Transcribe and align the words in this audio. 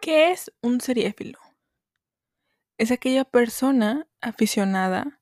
¿Qué 0.00 0.30
es 0.30 0.50
un 0.62 0.80
seriéfilo? 0.80 1.38
Es 2.78 2.90
aquella 2.90 3.26
persona 3.26 4.06
aficionada 4.22 5.20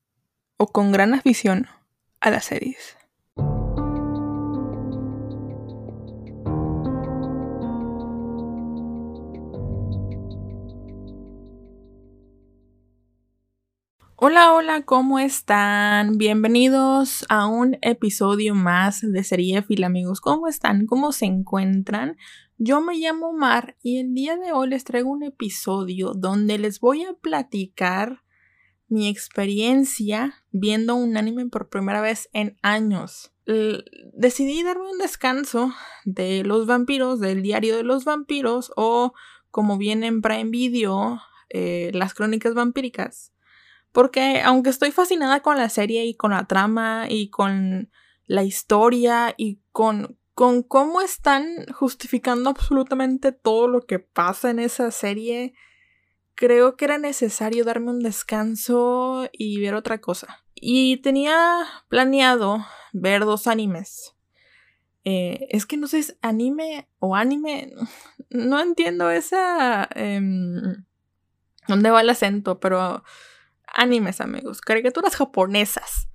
o 0.55 0.67
con 0.67 0.93
gran 0.93 1.13
afición 1.13 1.67
a 2.21 2.29
las 2.29 2.45
series. 2.45 2.95
Hola, 14.15 14.53
hola, 14.53 14.83
¿cómo 14.83 15.19
están? 15.19 16.17
Bienvenidos 16.17 17.25
a 17.27 17.47
un 17.47 17.77
episodio 17.81 18.55
más 18.55 19.01
de 19.01 19.23
Seriéfilo, 19.25 19.85
amigos. 19.85 20.21
¿Cómo 20.21 20.47
están? 20.47 20.85
¿Cómo 20.85 21.11
se 21.11 21.25
encuentran? 21.25 22.15
Yo 22.61 22.81
me 22.81 22.97
llamo 22.97 23.31
Mar 23.31 23.77
y 23.81 23.99
el 23.99 24.13
día 24.13 24.35
de 24.35 24.51
hoy 24.51 24.67
les 24.67 24.83
traigo 24.83 25.09
un 25.09 25.23
episodio 25.23 26.11
donde 26.13 26.57
les 26.57 26.81
voy 26.81 27.05
a 27.05 27.13
platicar 27.13 28.21
mi 28.89 29.07
experiencia 29.07 30.43
viendo 30.51 30.95
un 30.95 31.15
anime 31.15 31.45
por 31.45 31.69
primera 31.69 32.01
vez 32.01 32.29
en 32.33 32.57
años. 32.61 33.31
decidí 34.13 34.61
darme 34.61 34.91
un 34.91 34.97
descanso 34.97 35.73
de 36.03 36.43
los 36.43 36.67
vampiros, 36.67 37.21
del 37.21 37.43
diario 37.43 37.77
de 37.77 37.83
los 37.83 38.03
vampiros 38.03 38.73
o 38.75 39.13
como 39.51 39.77
viene 39.77 40.07
en 40.07 40.21
Prime 40.21 40.49
Video, 40.49 41.21
eh, 41.47 41.91
las 41.93 42.13
crónicas 42.13 42.55
vampíricas. 42.55 43.31
Porque 43.93 44.41
aunque 44.41 44.69
estoy 44.69 44.91
fascinada 44.91 45.39
con 45.39 45.55
la 45.55 45.69
serie 45.69 46.05
y 46.05 46.13
con 46.13 46.31
la 46.31 46.45
trama 46.45 47.05
y 47.07 47.29
con 47.29 47.89
la 48.25 48.43
historia 48.43 49.33
y 49.37 49.61
con 49.71 50.18
con 50.39 50.63
cómo 50.63 51.01
están 51.01 51.65
justificando 51.73 52.49
absolutamente 52.49 53.33
todo 53.33 53.67
lo 53.67 53.81
que 53.81 53.99
pasa 53.99 54.49
en 54.49 54.59
esa 54.59 54.89
serie, 54.89 55.53
creo 56.33 56.77
que 56.77 56.85
era 56.85 56.97
necesario 56.97 57.65
darme 57.65 57.91
un 57.91 57.99
descanso 57.99 59.27
y 59.33 59.59
ver 59.59 59.75
otra 59.75 59.99
cosa. 59.99 60.45
Y 60.55 61.01
tenía 61.01 61.65
planeado 61.89 62.65
ver 62.93 63.25
dos 63.25 63.47
animes. 63.47 64.15
Eh, 65.03 65.45
es 65.49 65.65
que 65.65 65.75
no 65.75 65.87
sé, 65.87 66.17
anime 66.21 66.87
o 66.99 67.17
anime. 67.17 67.73
No 68.29 68.61
entiendo 68.61 69.11
esa... 69.11 69.89
Em, 69.93 70.85
¿Dónde 71.67 71.91
va 71.91 71.99
el 71.99 72.09
acento? 72.09 72.61
Pero 72.61 73.03
animes, 73.67 74.21
amigos. 74.21 74.61
Caricaturas 74.61 75.17
japonesas. 75.17 76.07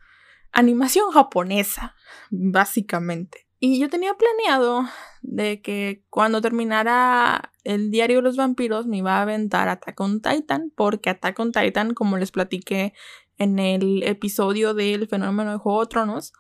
Animación 0.51 1.11
japonesa, 1.11 1.95
básicamente. 2.31 3.44
Y 3.67 3.81
yo 3.81 3.89
tenía 3.89 4.13
planeado 4.13 4.85
de 5.23 5.63
que 5.63 6.05
cuando 6.11 6.43
terminara 6.43 7.51
el 7.63 7.91
diario 7.91 8.19
de 8.19 8.23
los 8.25 8.37
vampiros 8.37 8.87
me 8.87 8.99
iba 8.99 9.17
a 9.17 9.23
aventar 9.23 9.71
Attack 9.71 9.99
on 10.03 10.21
Titan, 10.21 10.71
porque 10.77 11.09
Attack 11.09 11.41
on 11.41 11.51
Titan, 11.51 11.95
como 11.95 12.19
les 12.19 12.31
platiqué 12.31 12.93
en 13.39 13.59
el 13.59 14.03
episodio 14.03 14.75
del 14.75 15.09
fenómeno 15.09 15.53
de 15.53 15.57
Juego 15.57 15.81
de 15.81 15.87
Tronos, 15.87 16.35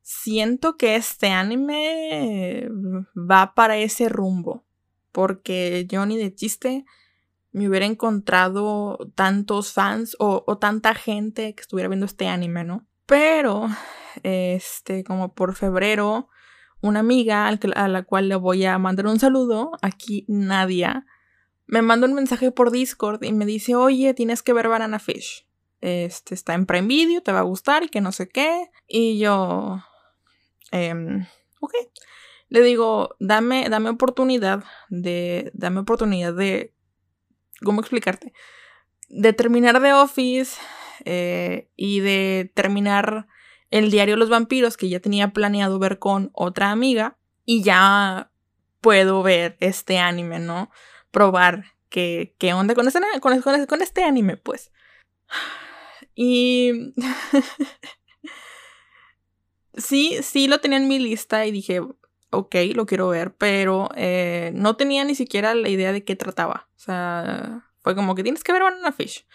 siento 0.00 0.78
que 0.78 0.96
este 0.96 1.28
anime 1.28 2.70
va 3.14 3.52
para 3.54 3.76
ese 3.76 4.08
rumbo, 4.08 4.64
porque 5.12 5.84
yo 5.90 6.06
ni 6.06 6.16
de 6.16 6.34
chiste 6.34 6.86
me 7.50 7.68
hubiera 7.68 7.84
encontrado 7.84 9.10
tantos 9.14 9.74
fans 9.74 10.16
o, 10.18 10.42
o 10.46 10.56
tanta 10.56 10.94
gente 10.94 11.54
que 11.54 11.60
estuviera 11.60 11.90
viendo 11.90 12.06
este 12.06 12.28
anime, 12.28 12.64
¿no? 12.64 12.86
Pero, 13.04 13.68
este, 14.22 15.04
como 15.04 15.34
por 15.34 15.54
febrero 15.54 16.30
una 16.82 17.00
amiga 17.00 17.48
a 17.48 17.88
la 17.88 18.02
cual 18.02 18.28
le 18.28 18.36
voy 18.36 18.64
a 18.66 18.76
mandar 18.78 19.06
un 19.06 19.18
saludo, 19.18 19.72
aquí 19.80 20.24
Nadia, 20.28 21.06
me 21.66 21.80
manda 21.80 22.06
un 22.06 22.14
mensaje 22.14 22.50
por 22.50 22.70
Discord 22.70 23.22
y 23.24 23.32
me 23.32 23.46
dice, 23.46 23.74
oye, 23.74 24.12
tienes 24.12 24.42
que 24.42 24.52
ver 24.52 24.68
Banana 24.68 24.98
Fish. 24.98 25.46
Este 25.80 26.34
está 26.34 26.54
en 26.54 26.66
Prime 26.66 26.86
Video, 26.86 27.22
te 27.22 27.32
va 27.32 27.38
a 27.38 27.44
gustar 27.44 27.82
y 27.84 27.88
que 27.88 28.00
no 28.00 28.12
sé 28.12 28.28
qué. 28.28 28.70
Y 28.86 29.18
yo, 29.18 29.82
eh, 30.70 30.94
ok. 31.60 31.72
Le 32.48 32.62
digo, 32.62 33.16
dame, 33.18 33.68
dame 33.70 33.88
oportunidad 33.88 34.64
de, 34.90 35.50
dame 35.54 35.80
oportunidad 35.80 36.34
de, 36.34 36.74
¿cómo 37.64 37.80
explicarte? 37.80 38.34
De 39.08 39.32
terminar 39.32 39.80
The 39.80 39.94
Office 39.94 40.60
eh, 41.04 41.70
y 41.76 42.00
de 42.00 42.52
terminar 42.54 43.26
el 43.72 43.90
diario 43.90 44.16
Los 44.16 44.28
Vampiros, 44.28 44.76
que 44.76 44.88
ya 44.88 45.00
tenía 45.00 45.32
planeado 45.32 45.78
ver 45.78 45.98
con 45.98 46.30
otra 46.34 46.70
amiga, 46.70 47.16
y 47.44 47.62
ya 47.62 48.30
puedo 48.80 49.22
ver 49.22 49.56
este 49.60 49.98
anime, 49.98 50.38
¿no? 50.38 50.70
Probar 51.10 51.64
qué, 51.88 52.34
qué 52.38 52.52
onda 52.52 52.74
con 52.74 52.86
este, 52.86 53.00
con, 53.20 53.40
con 53.40 53.82
este 53.82 54.04
anime, 54.04 54.36
pues. 54.36 54.70
Y... 56.14 56.92
sí, 59.74 60.18
sí 60.22 60.46
lo 60.46 60.60
tenía 60.60 60.78
en 60.78 60.88
mi 60.88 60.98
lista 60.98 61.46
y 61.46 61.50
dije, 61.50 61.80
ok, 62.30 62.54
lo 62.74 62.86
quiero 62.86 63.08
ver, 63.08 63.34
pero 63.34 63.88
eh, 63.96 64.52
no 64.54 64.76
tenía 64.76 65.04
ni 65.04 65.14
siquiera 65.14 65.54
la 65.54 65.70
idea 65.70 65.92
de 65.92 66.04
qué 66.04 66.14
trataba. 66.14 66.68
O 66.76 66.78
sea, 66.78 67.70
fue 67.82 67.94
como 67.94 68.14
que 68.14 68.22
tienes 68.22 68.44
que 68.44 68.52
ver 68.52 68.62
Banana 68.62 68.92
Fish. 68.92 69.26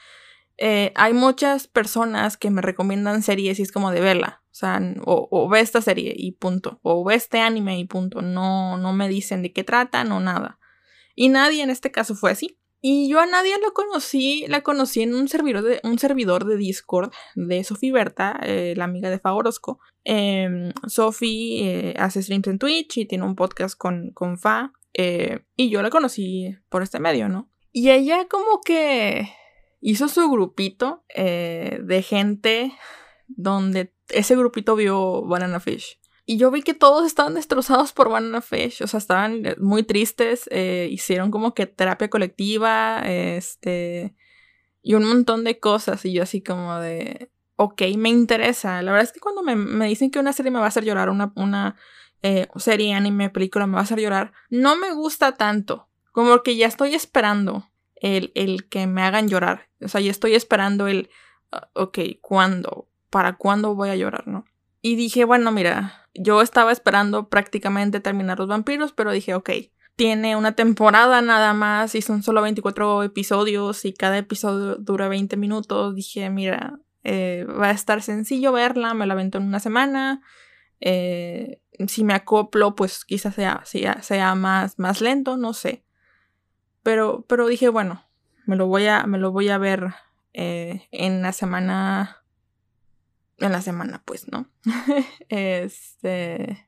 Eh, 0.57 0.91
hay 0.95 1.13
muchas 1.13 1.67
personas 1.67 2.35
que 2.35 2.49
me 2.49 2.61
recomiendan 2.61 3.21
series 3.21 3.59
y 3.59 3.61
es 3.61 3.71
como 3.71 3.91
de 3.91 4.01
verla. 4.01 4.43
O 4.51 4.55
sea, 4.55 4.81
o, 5.05 5.47
ve 5.49 5.59
esta 5.59 5.81
serie 5.81 6.13
y 6.15 6.31
punto. 6.31 6.79
O 6.81 7.03
ve 7.03 7.15
este 7.15 7.39
anime 7.39 7.77
y 7.77 7.85
punto. 7.85 8.21
No, 8.21 8.77
no 8.77 8.93
me 8.93 9.07
dicen 9.07 9.43
de 9.43 9.53
qué 9.53 9.63
tratan 9.63 10.11
o 10.11 10.19
nada. 10.19 10.59
Y 11.15 11.29
nadie 11.29 11.63
en 11.63 11.69
este 11.69 11.91
caso 11.91 12.15
fue 12.15 12.31
así. 12.31 12.59
Y 12.79 13.09
yo 13.09 13.19
a 13.19 13.25
nadie 13.25 13.55
lo 13.59 13.73
conocí, 13.73 14.45
la 14.47 14.61
conocí 14.61 15.01
en 15.01 15.15
un 15.15 15.27
servidor 15.27 15.63
de, 15.63 15.79
un 15.83 15.97
servidor 15.97 16.45
de 16.45 16.57
Discord 16.57 17.11
de 17.35 17.63
Sofi 17.63 17.89
Berta, 17.91 18.39
eh, 18.43 18.75
la 18.77 18.85
amiga 18.85 19.09
de 19.09 19.19
Favorosco. 19.19 19.79
Eh, 20.05 20.71
Sofi 20.87 21.61
eh, 21.63 21.93
hace 21.97 22.21
streams 22.21 22.47
en 22.47 22.59
Twitch 22.59 22.97
y 22.97 23.05
tiene 23.05 23.25
un 23.25 23.35
podcast 23.35 23.75
con, 23.77 24.11
con 24.13 24.37
Fa. 24.37 24.73
y 24.93 25.69
yo 25.69 25.81
la 25.81 25.89
conocí 25.89 26.55
por 26.69 26.81
este 26.81 26.99
medio, 26.99 27.29
¿no? 27.29 27.49
Y 27.71 27.91
ella 27.91 28.27
como 28.27 28.61
que 28.61 29.29
hizo 29.79 30.07
su 30.07 30.29
grupito 30.29 31.03
eh, 31.09 31.79
de 31.83 32.01
gente 32.01 32.73
donde 33.27 33.93
ese 34.09 34.35
grupito 34.35 34.75
vio 34.75 35.23
Banana 35.23 35.59
Fish. 35.59 35.99
Y 36.29 36.37
yo 36.37 36.51
vi 36.51 36.61
que 36.61 36.73
todos 36.73 37.05
estaban 37.05 37.35
destrozados 37.35 37.93
por 37.93 38.09
Banana 38.09 38.41
Fish, 38.41 38.83
o 38.83 38.87
sea, 38.87 38.97
estaban 38.97 39.43
muy 39.59 39.83
tristes, 39.83 40.49
eh, 40.51 40.89
hicieron 40.91 41.31
como 41.31 41.53
que 41.53 41.67
terapia 41.67 42.09
colectiva, 42.09 43.01
este, 43.05 44.13
y 44.81 44.95
un 44.95 45.05
montón 45.05 45.45
de 45.45 45.59
cosas, 45.59 46.03
y 46.03 46.11
yo 46.11 46.23
así 46.23 46.41
como 46.41 46.79
de, 46.79 47.31
ok, 47.55 47.81
me 47.97 48.09
interesa. 48.09 48.81
La 48.81 48.91
verdad 48.91 49.05
es 49.05 49.13
que 49.13 49.21
cuando 49.21 49.41
me, 49.41 49.87
dicen 49.87 50.11
que 50.11 50.19
una 50.19 50.33
serie 50.33 50.51
me 50.51 50.59
va 50.59 50.65
a 50.65 50.67
hacer 50.67 50.83
llorar, 50.83 51.09
una, 51.09 51.31
una 51.37 51.77
eh, 52.23 52.47
serie, 52.57 52.93
anime, 52.93 53.29
película 53.29 53.65
me 53.65 53.75
va 53.75 53.79
a 53.79 53.83
hacer 53.83 54.01
llorar, 54.01 54.33
no 54.49 54.75
me 54.75 54.93
gusta 54.93 55.33
tanto, 55.33 55.87
como 56.11 56.43
que 56.43 56.57
ya 56.57 56.67
estoy 56.67 56.93
esperando 56.93 57.69
el, 57.95 58.33
el 58.35 58.67
que 58.67 58.85
me 58.85 59.01
hagan 59.01 59.29
llorar. 59.29 59.66
O 59.81 59.87
sea, 59.87 60.01
ya 60.01 60.11
estoy 60.11 60.35
esperando 60.35 60.87
el, 60.87 61.09
ah, 61.51 61.69
ok, 61.73 61.99
¿cuándo? 62.21 62.89
¿Para 63.09 63.37
cuándo 63.37 63.75
voy 63.75 63.89
a 63.89 63.95
llorar, 63.95 64.27
no? 64.27 64.45
Y 64.81 64.95
dije, 64.95 65.25
bueno, 65.25 65.51
mira, 65.51 66.07
yo 66.13 66.41
estaba 66.41 66.71
esperando 66.71 67.29
prácticamente 67.29 67.99
terminar 67.99 68.39
los 68.39 68.47
vampiros, 68.47 68.93
pero 68.93 69.11
dije, 69.11 69.33
ok, 69.33 69.49
tiene 69.97 70.35
una 70.35 70.53
temporada 70.53 71.21
nada 71.21 71.53
más 71.53 71.95
y 71.95 72.01
son 72.01 72.21
solo 72.21 72.41
24 72.43 73.03
episodios 73.03 73.83
y 73.83 73.93
cada 73.93 74.17
episodio 74.17 74.75
dura 74.75 75.07
20 75.07 75.37
minutos. 75.37 75.95
Dije, 75.95 76.29
mira, 76.29 76.79
eh, 77.03 77.45
va 77.45 77.69
a 77.69 77.71
estar 77.71 78.01
sencillo 78.03 78.51
verla, 78.51 78.93
me 78.93 79.07
la 79.07 79.15
vento 79.15 79.39
en 79.39 79.45
una 79.45 79.59
semana. 79.59 80.21
Eh, 80.79 81.61
si 81.87 82.03
me 82.03 82.13
acoplo, 82.13 82.75
pues 82.75 83.05
quizás 83.05 83.33
sea, 83.33 83.61
sea, 83.65 84.01
sea 84.03 84.35
más, 84.35 84.77
más 84.77 85.01
lento, 85.01 85.35
no 85.35 85.53
sé. 85.53 85.83
Pero, 86.83 87.25
pero 87.27 87.47
dije, 87.47 87.69
bueno, 87.69 88.06
me 88.47 88.55
lo 88.55 88.65
voy 88.67 88.87
a, 88.87 89.05
me 89.05 89.17
lo 89.19 89.31
voy 89.31 89.49
a 89.49 89.57
ver 89.57 89.93
eh, 90.33 90.87
en 90.91 91.21
la 91.21 91.33
semana. 91.33 92.23
En 93.37 93.51
la 93.51 93.61
semana, 93.61 94.01
pues, 94.03 94.27
¿no? 94.31 94.49
este. 95.29 96.67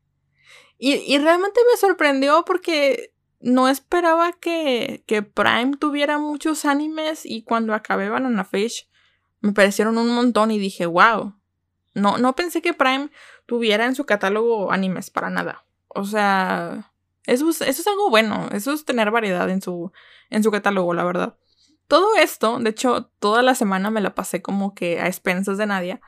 Y, 0.78 0.94
y, 0.94 1.18
realmente 1.18 1.60
me 1.72 1.78
sorprendió 1.78 2.46
porque 2.46 3.14
no 3.40 3.68
esperaba 3.68 4.34
que, 4.34 5.04
que 5.08 5.24
Prime 5.24 5.78
tuviera 5.78 6.20
muchos 6.20 6.64
animes 6.66 7.26
y 7.26 7.42
cuando 7.42 7.74
acabé 7.74 8.10
Banana 8.10 8.46
Fish 8.46 8.88
me 9.42 9.52
parecieron 9.52 9.98
un 9.98 10.14
montón 10.14 10.52
y 10.52 10.60
dije, 10.60 10.86
wow. 10.86 11.34
No, 11.96 12.18
no 12.18 12.36
pensé 12.36 12.62
que 12.62 12.74
Prime 12.74 13.10
tuviera 13.46 13.86
en 13.86 13.96
su 13.96 14.06
catálogo 14.06 14.72
animes 14.72 15.10
para 15.10 15.30
nada. 15.30 15.66
O 15.88 16.06
sea, 16.06 16.92
eso 17.26 17.50
es, 17.50 17.88
algo 17.88 18.10
bueno, 18.10 18.48
eso 18.52 18.74
es 18.74 18.86
tener 18.86 19.12
variedad 19.12 19.50
en 19.50 19.62
su, 19.62 19.92
en 20.30 20.44
su 20.44 20.52
catálogo, 20.52 20.94
la 20.94 21.04
verdad. 21.04 21.36
Todo 21.90 22.16
esto, 22.18 22.60
de 22.60 22.70
hecho, 22.70 23.10
toda 23.18 23.42
la 23.42 23.56
semana 23.56 23.90
me 23.90 24.00
la 24.00 24.14
pasé 24.14 24.44
como 24.44 24.76
que 24.76 25.02
a 25.02 25.08
expensas 25.08 25.58
de 25.58 25.66
Nadia. 25.66 26.00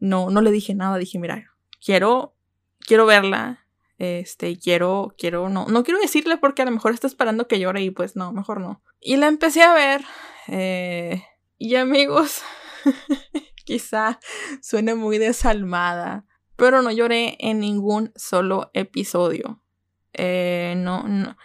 No, 0.00 0.28
no 0.28 0.40
le 0.40 0.50
dije 0.50 0.74
nada, 0.74 0.98
dije, 0.98 1.20
mira, 1.20 1.52
quiero, 1.80 2.34
quiero 2.80 3.06
verla. 3.06 3.64
Este, 3.96 4.58
quiero, 4.58 5.14
quiero, 5.16 5.48
no, 5.48 5.66
no 5.68 5.84
quiero 5.84 6.00
decirle 6.00 6.36
porque 6.36 6.62
a 6.62 6.64
lo 6.64 6.72
mejor 6.72 6.92
está 6.92 7.06
esperando 7.06 7.46
que 7.46 7.60
llore 7.60 7.80
y 7.80 7.92
pues 7.92 8.16
no, 8.16 8.32
mejor 8.32 8.60
no. 8.60 8.82
Y 9.00 9.18
la 9.18 9.28
empecé 9.28 9.62
a 9.62 9.72
ver. 9.72 10.04
Eh, 10.48 11.22
y 11.58 11.76
amigos, 11.76 12.42
quizá 13.64 14.18
suene 14.60 14.96
muy 14.96 15.18
desalmada, 15.18 16.26
pero 16.56 16.82
no 16.82 16.90
lloré 16.90 17.36
en 17.38 17.60
ningún 17.60 18.12
solo 18.16 18.72
episodio. 18.74 19.62
Eh, 20.12 20.74
no, 20.76 21.04
no. 21.04 21.36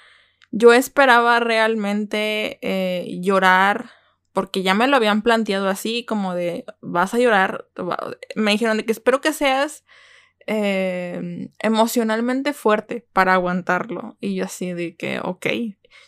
Yo 0.57 0.71
esperaba 0.71 1.41
realmente 1.41 2.59
eh, 2.61 3.19
llorar 3.19 3.89
porque 4.31 4.63
ya 4.63 4.73
me 4.73 4.87
lo 4.87 4.95
habían 4.95 5.21
planteado 5.21 5.67
así, 5.67 6.05
como 6.05 6.33
de, 6.33 6.63
vas 6.79 7.13
a 7.13 7.19
llorar. 7.19 7.67
Me 8.35 8.51
dijeron 8.51 8.77
de 8.77 8.85
que 8.85 8.93
espero 8.93 9.19
que 9.19 9.33
seas 9.33 9.83
eh, 10.47 11.49
emocionalmente 11.59 12.53
fuerte 12.53 13.05
para 13.11 13.33
aguantarlo. 13.33 14.15
Y 14.21 14.35
yo 14.35 14.45
así 14.45 14.71
de 14.71 14.95
que, 14.95 15.19
ok. 15.21 15.45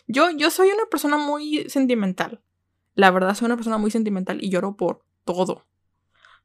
Yo, 0.06 0.30
yo 0.30 0.50
soy 0.50 0.70
una 0.70 0.86
persona 0.90 1.18
muy 1.18 1.68
sentimental. 1.68 2.40
La 2.94 3.10
verdad, 3.10 3.34
soy 3.34 3.46
una 3.46 3.56
persona 3.56 3.76
muy 3.76 3.90
sentimental 3.90 4.42
y 4.42 4.48
lloro 4.48 4.78
por 4.78 5.04
todo. 5.26 5.66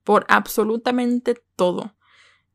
Por 0.03 0.25
absolutamente 0.27 1.41
todo. 1.55 1.95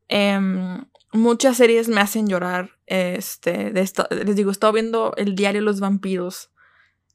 Em, 0.09 0.85
muchas 1.11 1.57
series 1.57 1.89
me 1.89 2.01
hacen 2.01 2.27
llorar. 2.27 2.71
Este, 2.85 3.71
de 3.71 3.91
les 4.25 4.35
digo, 4.35 4.49
he 4.49 4.51
estado 4.51 4.73
viendo 4.73 5.13
el 5.17 5.35
diario 5.35 5.61
Los 5.61 5.79
Vampiros 5.79 6.51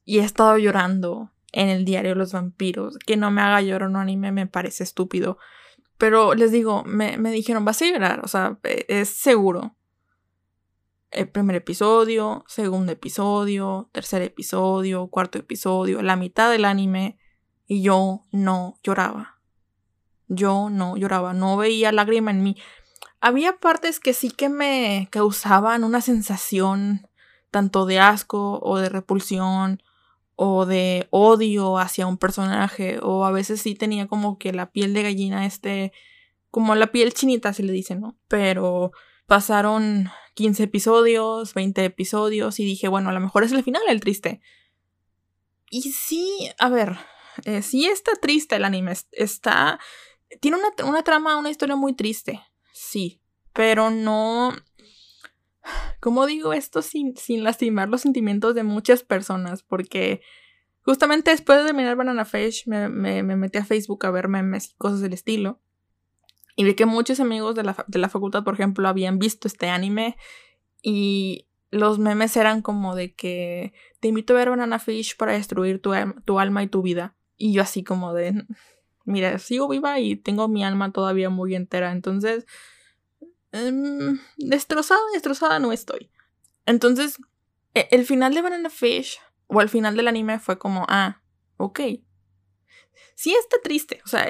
y 0.03 0.19
he 0.19 0.23
estado 0.23 0.57
llorando 0.57 1.31
en 1.51 1.69
el 1.69 1.85
diario 1.85 2.15
Los 2.15 2.33
Vampiros. 2.33 2.97
Que 2.99 3.17
no 3.17 3.31
me 3.31 3.41
haga 3.41 3.61
llorar 3.61 3.89
un 3.89 3.95
anime 3.95 4.31
me 4.31 4.47
parece 4.47 4.83
estúpido. 4.83 5.37
Pero 5.97 6.33
les 6.35 6.51
digo, 6.51 6.83
me, 6.83 7.17
me 7.17 7.31
dijeron, 7.31 7.63
vas 7.63 7.81
a 7.81 7.85
llorar, 7.85 8.19
o 8.23 8.27
sea, 8.27 8.59
e, 8.63 8.85
es 8.89 9.09
seguro. 9.09 9.75
El 11.11 11.29
primer 11.29 11.55
episodio, 11.55 12.43
segundo 12.47 12.91
episodio, 12.91 13.89
tercer 13.93 14.21
episodio, 14.21 15.07
cuarto 15.07 15.37
episodio, 15.37 16.01
la 16.01 16.17
mitad 16.17 16.51
del 16.51 16.65
anime, 16.65 17.17
y 17.65 17.81
yo 17.81 18.23
no 18.31 18.77
lloraba. 18.83 19.39
Yo 20.27 20.69
no 20.69 20.97
lloraba, 20.97 21.33
no 21.33 21.55
veía 21.55 21.93
lágrima 21.93 22.31
en 22.31 22.43
mí. 22.43 22.57
Había 23.25 23.57
partes 23.57 23.99
que 23.99 24.13
sí 24.13 24.29
que 24.29 24.49
me 24.49 25.07
causaban 25.09 25.83
una 25.83 25.99
sensación 25.99 27.09
tanto 27.49 27.87
de 27.87 27.99
asco 27.99 28.59
o 28.61 28.77
de 28.77 28.87
repulsión 28.87 29.81
o 30.35 30.67
de 30.67 31.07
odio 31.09 31.79
hacia 31.79 32.05
un 32.05 32.19
personaje 32.19 32.99
o 33.01 33.25
a 33.25 33.31
veces 33.31 33.63
sí 33.63 33.73
tenía 33.73 34.05
como 34.05 34.37
que 34.37 34.53
la 34.53 34.71
piel 34.71 34.93
de 34.93 35.01
gallina 35.01 35.47
este 35.47 35.91
como 36.51 36.75
la 36.75 36.91
piel 36.91 37.15
chinita 37.15 37.51
se 37.51 37.63
le 37.63 37.73
dice, 37.73 37.95
¿no? 37.95 38.15
Pero 38.27 38.91
pasaron 39.25 40.11
15 40.35 40.61
episodios, 40.61 41.55
20 41.55 41.83
episodios 41.83 42.59
y 42.59 42.65
dije, 42.65 42.89
bueno, 42.89 43.09
a 43.09 43.13
lo 43.13 43.21
mejor 43.21 43.43
es 43.43 43.51
el 43.53 43.63
final 43.63 43.81
el 43.87 44.01
triste. 44.01 44.39
Y 45.71 45.81
sí, 45.81 46.51
a 46.59 46.69
ver, 46.69 46.95
eh, 47.45 47.63
sí 47.63 47.87
está 47.87 48.11
triste 48.21 48.57
el 48.57 48.65
anime, 48.65 48.93
está 49.13 49.79
tiene 50.39 50.57
una, 50.57 50.87
una 50.87 51.03
trama, 51.03 51.37
una 51.37 51.49
historia 51.49 51.75
muy 51.75 51.95
triste, 51.95 52.43
sí, 52.95 53.19
pero 53.51 53.89
no 53.89 54.53
¿Cómo 55.99 56.25
digo 56.25 56.53
esto 56.53 56.81
sin, 56.81 57.17
sin 57.17 57.43
lastimar 57.43 57.89
los 57.89 58.01
sentimientos 58.01 58.55
de 58.55 58.63
muchas 58.63 59.03
personas? 59.03 59.63
Porque 59.63 60.21
justamente 60.83 61.31
después 61.31 61.59
de 61.59 61.65
terminar 61.65 61.95
Banana 61.97 62.23
Fish 62.23 62.67
me, 62.67 62.87
me, 62.87 63.23
metí 63.23 63.57
a 63.57 63.65
Facebook 63.65 64.05
a 64.05 64.11
ver 64.11 64.27
memes 64.27 64.69
y 64.69 64.75
cosas 64.75 65.01
del 65.01 65.13
estilo. 65.13 65.59
Y 66.55 66.63
vi 66.63 66.75
que 66.75 66.85
muchos 66.85 67.19
amigos 67.19 67.55
de 67.55 67.63
la, 67.63 67.83
de 67.87 67.99
la 67.99 68.07
facultad, 68.07 68.43
por 68.43 68.53
ejemplo, 68.53 68.87
habían 68.87 69.19
visto 69.19 69.47
este 69.47 69.67
anime. 69.67 70.15
Y 70.81 71.47
los 71.69 71.99
memes 71.99 72.37
eran 72.37 72.61
como 72.61 72.95
de 72.95 73.13
que 73.13 73.73
te 73.99 74.07
invito 74.07 74.33
a 74.33 74.37
ver 74.37 74.51
Banana 74.51 74.79
Fish 74.79 75.17
para 75.17 75.33
destruir 75.33 75.81
tu, 75.81 75.91
tu 76.23 76.39
alma 76.39 76.63
y 76.63 76.67
tu 76.67 76.81
vida. 76.81 77.17
Y 77.35 77.51
yo 77.51 77.61
así 77.61 77.83
como 77.83 78.13
de, 78.13 78.45
mira, 79.03 79.37
sigo 79.39 79.67
viva 79.67 79.99
y 79.99 80.15
tengo 80.15 80.47
mi 80.47 80.63
alma 80.63 80.93
todavía 80.93 81.29
muy 81.29 81.55
entera. 81.55 81.91
Entonces, 81.91 82.45
Em, 83.55 84.19
destrozada, 84.35 84.99
destrozada 85.13 85.59
no 85.59 85.71
estoy. 85.71 86.11
Entonces, 86.65 87.17
e, 87.73 87.87
el 87.91 88.05
final 88.05 88.33
de 88.33 88.41
Banana 88.41 88.69
Fish 88.69 89.19
o 89.47 89.61
el 89.61 89.69
final 89.69 89.95
del 89.95 90.09
anime 90.09 90.39
fue 90.39 90.57
como, 90.57 90.85
ah, 90.89 91.21
ok. 91.55 91.79
Sí 93.15 93.33
está 93.33 93.57
triste, 93.63 94.01
o 94.03 94.09
sea, 94.09 94.27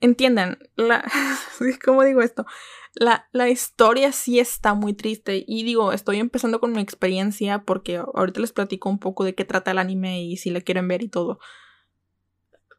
entiendan, 0.00 0.58
la, 0.76 1.04
¿cómo 1.84 2.04
digo 2.04 2.22
esto? 2.22 2.46
La, 2.94 3.28
la, 3.32 3.48
historia 3.48 4.12
sí 4.12 4.38
está 4.38 4.74
muy 4.74 4.94
triste 4.94 5.44
y 5.48 5.64
digo, 5.64 5.92
estoy 5.92 6.20
empezando 6.20 6.60
con 6.60 6.70
mi 6.72 6.80
experiencia 6.80 7.64
porque 7.64 7.96
ahorita 7.96 8.40
les 8.40 8.52
platico 8.52 8.88
un 8.88 9.00
poco 9.00 9.24
de 9.24 9.34
qué 9.34 9.44
trata 9.44 9.72
el 9.72 9.78
anime 9.78 10.22
y 10.22 10.36
si 10.36 10.50
la 10.50 10.60
quieren 10.60 10.86
ver 10.86 11.02
y 11.02 11.08
todo. 11.08 11.40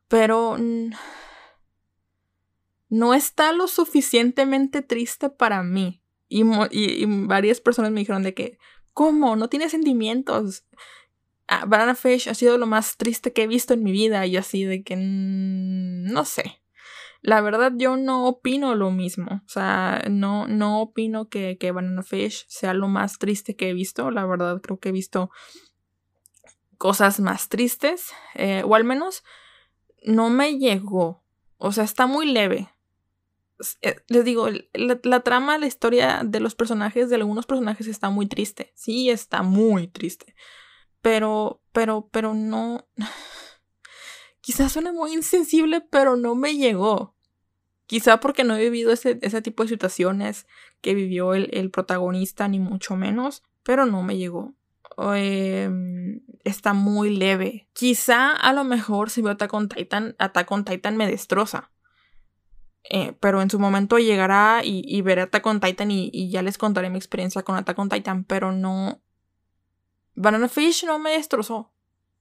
Pero 0.07 0.57
no 2.89 3.13
está 3.13 3.51
lo 3.51 3.67
suficientemente 3.67 4.81
triste 4.81 5.29
para 5.29 5.63
mí. 5.63 6.01
Y, 6.27 6.43
varias 7.25 7.61
personas 7.61 7.91
me 7.91 7.99
dijeron 8.01 8.23
de 8.23 8.33
que, 8.33 8.57
¿cómo? 8.93 9.35
No 9.35 9.47
tiene 9.47 9.69
sentimientos. 9.69 10.65
Ah, 11.47 11.65
Banana 11.65 11.95
Fish 11.95 12.27
ha 12.27 12.33
sido 12.33 12.57
lo 12.57 12.65
más 12.65 12.97
triste 12.97 13.31
que 13.31 13.43
he 13.43 13.47
visto 13.47 13.73
en 13.73 13.83
mi 13.83 13.91
vida 13.91 14.25
y 14.25 14.37
así 14.37 14.63
de 14.63 14.83
que 14.83 14.95
no 14.97 16.25
sé. 16.25 16.61
La 17.21 17.41
verdad 17.41 17.73
yo 17.75 17.97
no 17.97 18.27
opino 18.27 18.75
lo 18.75 18.91
mismo. 18.91 19.41
O 19.45 19.49
sea, 19.49 20.03
no, 20.09 20.47
no 20.47 20.81
opino 20.81 21.29
que, 21.29 21.57
que 21.57 21.71
Banana 21.71 22.03
Fish 22.03 22.45
sea 22.47 22.73
lo 22.73 22.87
más 22.87 23.17
triste 23.17 23.55
que 23.55 23.69
he 23.69 23.73
visto. 23.73 24.11
La 24.11 24.25
verdad 24.25 24.61
creo 24.61 24.79
que 24.79 24.89
he 24.89 24.91
visto 24.91 25.31
cosas 26.77 27.19
más 27.19 27.49
tristes. 27.49 28.11
Eh, 28.35 28.63
o 28.65 28.75
al 28.75 28.83
menos 28.83 29.23
no 30.03 30.29
me 30.29 30.57
llegó. 30.57 31.23
O 31.57 31.71
sea, 31.71 31.83
está 31.83 32.05
muy 32.05 32.25
leve. 32.27 32.69
Eh, 33.81 33.95
les 34.07 34.25
digo, 34.25 34.47
la, 34.73 35.19
trama, 35.21 35.57
la 35.57 35.67
historia 35.67 36.21
de 36.23 36.39
los 36.39 36.55
personajes, 36.55 37.09
de 37.09 37.15
algunos 37.15 37.45
personajes 37.45 37.87
está 37.87 38.09
muy 38.09 38.27
triste. 38.27 38.71
Sí, 38.75 39.09
está 39.09 39.43
muy 39.43 39.87
triste. 39.87 40.35
Pero, 41.01 41.61
pero, 41.71 42.09
pero 42.11 42.33
no. 42.33 42.87
Quizás 44.41 44.71
suena 44.71 44.91
muy 44.91 45.13
insensible, 45.13 45.81
pero 45.81 46.15
no 46.15 46.35
me 46.35 46.55
llegó. 46.55 47.15
Quizá 47.87 48.19
porque 48.19 48.43
no 48.43 48.55
he 48.55 48.63
vivido 48.63 48.91
ese, 48.91 49.19
ese 49.21 49.41
tipo 49.41 49.63
de 49.63 49.69
situaciones 49.69 50.47
que 50.81 50.93
vivió 50.93 51.33
el, 51.33 51.49
el, 51.53 51.71
protagonista, 51.71 52.47
ni 52.47 52.59
mucho 52.59 52.95
menos, 52.95 53.43
pero 53.63 53.85
no 53.85 54.03
me 54.03 54.17
llegó. 54.17 54.55
Em, 54.97 56.21
está 56.43 56.73
muy 56.73 57.09
leve. 57.09 57.67
Quizá 57.73 58.31
a 58.31 58.53
lo 58.53 58.63
mejor 58.63 59.09
si 59.09 59.21
veo 59.21 59.33
Attack 59.33 59.53
on 59.53 59.69
Titan, 59.69 60.15
Attack 60.19 60.49
Titan 60.65 60.97
me 60.97 61.07
destroza. 61.07 61.71
Eh, 62.89 63.13
pero 63.19 63.41
en 63.41 63.49
su 63.49 63.59
momento 63.59 63.97
llegará 63.97 64.61
y, 64.63 65.01
veré 65.01 65.23
Attack 65.23 65.45
on 65.45 65.59
Titan 65.59 65.89
y, 65.91 66.29
ya 66.29 66.41
les 66.41 66.57
contaré 66.57 66.89
mi 66.89 66.97
experiencia 66.97 67.43
con 67.43 67.55
Attack 67.55 67.77
on 67.79 67.89
Titan, 67.89 68.23
pero 68.23 68.51
no... 68.51 69.01
Banana 70.13 70.47
Fish 70.47 70.85
no 70.85 70.99
me 70.99 71.11
destrozó. 71.11 71.73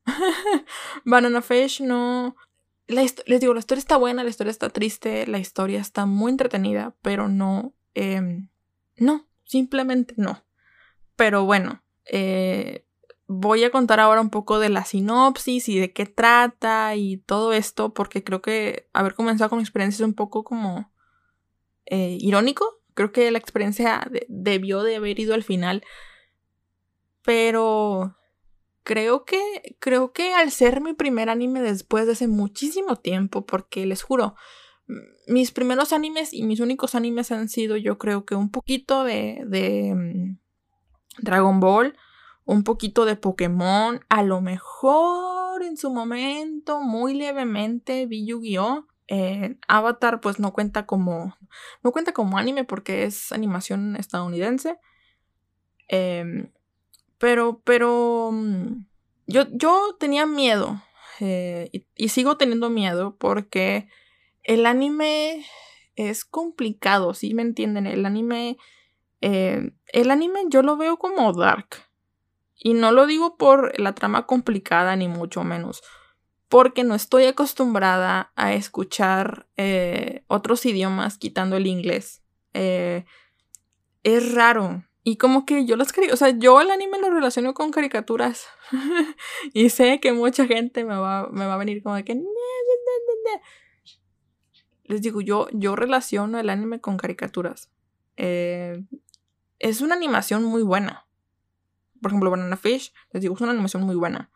Banana 1.04 1.42
Fish 1.42 1.80
no... 1.80 2.36
les 2.86 3.14
digo, 3.40 3.54
la 3.54 3.60
historia 3.60 3.80
está 3.80 3.96
buena, 3.96 4.24
la 4.24 4.30
historia 4.30 4.50
está 4.50 4.70
triste, 4.70 5.26
la 5.26 5.38
historia 5.38 5.80
está 5.80 6.06
muy 6.06 6.30
entretenida, 6.30 6.94
pero 7.02 7.28
no... 7.28 7.74
Em, 7.94 8.48
no, 8.96 9.26
simplemente 9.44 10.14
no. 10.16 10.44
Pero 11.16 11.44
bueno, 11.44 11.82
eh, 12.06 12.83
voy 13.26 13.64
a 13.64 13.70
contar 13.70 14.00
ahora 14.00 14.20
un 14.20 14.30
poco 14.30 14.58
de 14.58 14.68
la 14.68 14.84
sinopsis 14.84 15.68
y 15.68 15.78
de 15.78 15.92
qué 15.92 16.06
trata 16.06 16.94
y 16.96 17.18
todo 17.18 17.52
esto, 17.52 17.94
porque 17.94 18.22
creo 18.22 18.42
que 18.42 18.88
haber 18.92 19.14
comenzado 19.14 19.50
con 19.50 19.58
mi 19.58 19.62
experiencia 19.62 20.04
es 20.04 20.08
un 20.08 20.14
poco 20.14 20.44
como 20.44 20.92
eh, 21.86 22.16
irónico. 22.20 22.80
Creo 22.94 23.12
que 23.12 23.30
la 23.30 23.38
experiencia 23.38 24.08
debió 24.28 24.82
de 24.82 24.96
haber 24.96 25.18
ido 25.18 25.34
al 25.34 25.42
final. 25.42 25.82
Pero 27.22 28.16
creo 28.82 29.24
que 29.24 29.40
creo 29.78 30.12
que 30.12 30.34
al 30.34 30.50
ser 30.50 30.80
mi 30.80 30.92
primer 30.92 31.30
anime 31.30 31.62
después 31.62 32.06
de 32.06 32.12
hace 32.12 32.28
muchísimo 32.28 32.96
tiempo, 32.96 33.46
porque 33.46 33.86
les 33.86 34.02
juro, 34.02 34.36
mis 35.26 35.50
primeros 35.50 35.92
animes 35.92 36.32
y 36.32 36.42
mis 36.44 36.60
únicos 36.60 36.94
animes 36.94 37.32
han 37.32 37.48
sido 37.48 37.76
yo 37.76 37.96
creo 37.98 38.26
que 38.26 38.34
un 38.34 38.50
poquito 38.50 39.04
de, 39.04 39.42
de 39.46 39.94
mm, 39.94 40.38
Dragon 41.22 41.60
Ball, 41.60 41.96
un 42.44 42.62
poquito 42.64 43.04
de 43.04 43.16
Pokémon, 43.16 44.00
a 44.08 44.22
lo 44.22 44.40
mejor 44.40 45.62
en 45.62 45.76
su 45.76 45.90
momento, 45.90 46.80
muy 46.80 47.14
levemente, 47.14 48.06
vi 48.06 48.26
Yu-Gi-Oh! 48.26 48.86
Eh, 49.06 49.58
Avatar 49.68 50.20
pues 50.22 50.38
no 50.38 50.54
cuenta 50.54 50.86
como 50.86 51.36
no 51.82 51.92
cuenta 51.92 52.12
como 52.12 52.38
anime 52.38 52.64
porque 52.64 53.04
es 53.04 53.32
animación 53.32 53.96
estadounidense 53.96 54.78
em, 55.88 56.50
pero 57.18 57.60
pero 57.64 58.30
mm, 58.32 58.86
yo, 59.26 59.44
yo 59.52 59.94
tenía 60.00 60.24
miedo 60.24 60.80
eh, 61.20 61.70
y, 61.96 62.08
sigo 62.08 62.38
teniendo 62.38 62.70
miedo 62.70 63.14
porque 63.18 63.88
el 64.42 64.64
anime 64.64 65.44
es 65.96 66.24
complicado, 66.24 67.12
¿sí 67.12 67.34
me 67.34 67.42
entienden? 67.42 67.86
El 67.86 68.06
anime 68.06 68.56
Eh, 69.20 69.72
el 69.92 70.10
anime 70.10 70.40
yo 70.50 70.62
lo 70.62 70.76
veo 70.76 70.98
como 70.98 71.32
dark. 71.32 71.84
Y 72.58 72.74
no 72.74 72.92
lo 72.92 73.06
digo 73.06 73.36
por 73.36 73.78
la 73.78 73.94
trama 73.94 74.26
complicada, 74.26 74.96
ni 74.96 75.08
mucho 75.08 75.44
menos. 75.44 75.82
Porque 76.48 76.84
no 76.84 76.94
estoy 76.94 77.24
acostumbrada 77.24 78.32
a 78.36 78.54
escuchar 78.54 79.46
eh, 79.56 80.24
otros 80.28 80.64
idiomas 80.66 81.18
quitando 81.18 81.56
el 81.56 81.66
inglés. 81.66 82.22
Eh, 82.52 83.04
es 84.02 84.34
raro. 84.34 84.84
Y 85.02 85.16
como 85.16 85.44
que 85.44 85.66
yo 85.66 85.76
las 85.76 85.92
o 86.12 86.16
sea, 86.16 86.30
yo 86.30 86.60
el 86.60 86.70
anime 86.70 86.98
lo 86.98 87.10
relaciono 87.10 87.52
con 87.52 87.70
caricaturas. 87.70 88.46
y 89.52 89.68
sé 89.68 90.00
que 90.00 90.12
mucha 90.12 90.46
gente 90.46 90.84
me 90.84 90.96
va, 90.96 91.28
me 91.30 91.46
va 91.46 91.54
a 91.54 91.58
venir 91.58 91.82
como 91.82 91.96
de 91.96 92.04
que... 92.04 92.22
Les 94.84 95.02
digo, 95.02 95.20
yo, 95.20 95.48
yo 95.52 95.76
relaciono 95.76 96.38
el 96.38 96.50
anime 96.50 96.80
con 96.80 96.96
caricaturas. 96.96 97.70
Eh, 98.16 98.84
es 99.58 99.80
una 99.80 99.94
animación 99.94 100.44
muy 100.44 100.62
buena. 100.62 101.03
Por 102.04 102.10
ejemplo, 102.10 102.30
Banana 102.30 102.58
Fish, 102.58 102.92
les 103.14 103.22
digo, 103.22 103.34
es 103.34 103.40
una 103.40 103.52
animación 103.52 103.82
muy 103.82 103.96
buena. 103.96 104.30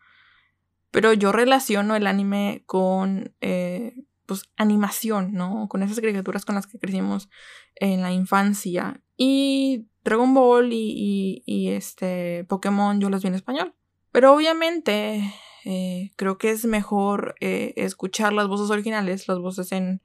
Pero 0.89 1.13
yo 1.13 1.31
relaciono 1.31 1.95
el 1.95 2.07
anime 2.07 2.63
con, 2.65 3.35
eh, 3.41 3.93
pues, 4.25 4.49
animación, 4.57 5.33
¿no? 5.33 5.67
Con 5.69 5.83
esas 5.83 5.99
caricaturas 5.99 6.45
con 6.45 6.55
las 6.55 6.65
que 6.65 6.79
crecimos 6.79 7.29
en 7.75 8.01
la 8.01 8.11
infancia. 8.11 9.03
Y 9.17 9.85
Dragon 10.03 10.33
Ball 10.33 10.73
y, 10.73 11.43
y, 11.45 11.69
este 11.69 12.43
Pokémon 12.45 12.99
yo 12.99 13.11
las 13.11 13.21
vi 13.21 13.27
en 13.27 13.35
español. 13.35 13.75
Pero 14.11 14.33
obviamente 14.33 15.31
eh, 15.65 16.09
creo 16.15 16.39
que 16.39 16.49
es 16.49 16.65
mejor 16.65 17.35
escuchar 17.39 18.33
las 18.33 18.47
voces 18.47 18.71
originales, 18.71 19.27
las 19.27 19.37
voces 19.37 19.71
en, 19.73 20.01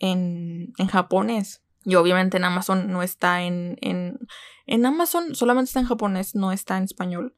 en, 0.00 0.72
en 0.78 0.86
japonés. 0.88 1.62
Y 1.84 1.94
obviamente 1.94 2.36
en 2.36 2.44
Amazon 2.44 2.92
no 2.92 3.04
está 3.04 3.44
en, 3.44 3.78
en. 4.68 4.86
Amazon 4.86 5.34
solamente 5.34 5.68
está 5.68 5.80
en 5.80 5.86
japonés, 5.86 6.34
no 6.34 6.52
está 6.52 6.76
en 6.76 6.84
español. 6.84 7.34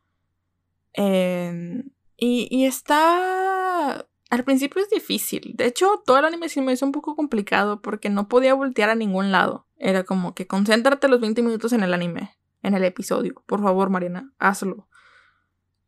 Em, 0.92 1.90
y, 2.16 2.48
y 2.50 2.66
está. 2.66 4.06
Al 4.30 4.44
principio 4.44 4.82
es 4.82 4.90
difícil. 4.90 5.54
De 5.56 5.66
hecho, 5.66 6.02
todo 6.06 6.18
el 6.18 6.24
anime 6.24 6.46
me 6.56 6.72
hizo 6.72 6.86
un 6.86 6.92
poco 6.92 7.16
complicado 7.16 7.82
porque 7.82 8.10
no 8.10 8.28
podía 8.28 8.54
voltear 8.54 8.90
a 8.90 8.94
ningún 8.94 9.32
lado. 9.32 9.66
Era 9.76 10.04
como 10.04 10.34
que 10.34 10.46
concéntrate 10.46 11.08
los 11.08 11.20
20 11.20 11.42
minutos 11.42 11.72
en 11.72 11.82
el 11.82 11.94
anime, 11.94 12.36
en 12.62 12.74
el 12.74 12.84
episodio. 12.84 13.42
Por 13.46 13.60
favor, 13.60 13.90
Mariana, 13.90 14.32
hazlo. 14.38 14.88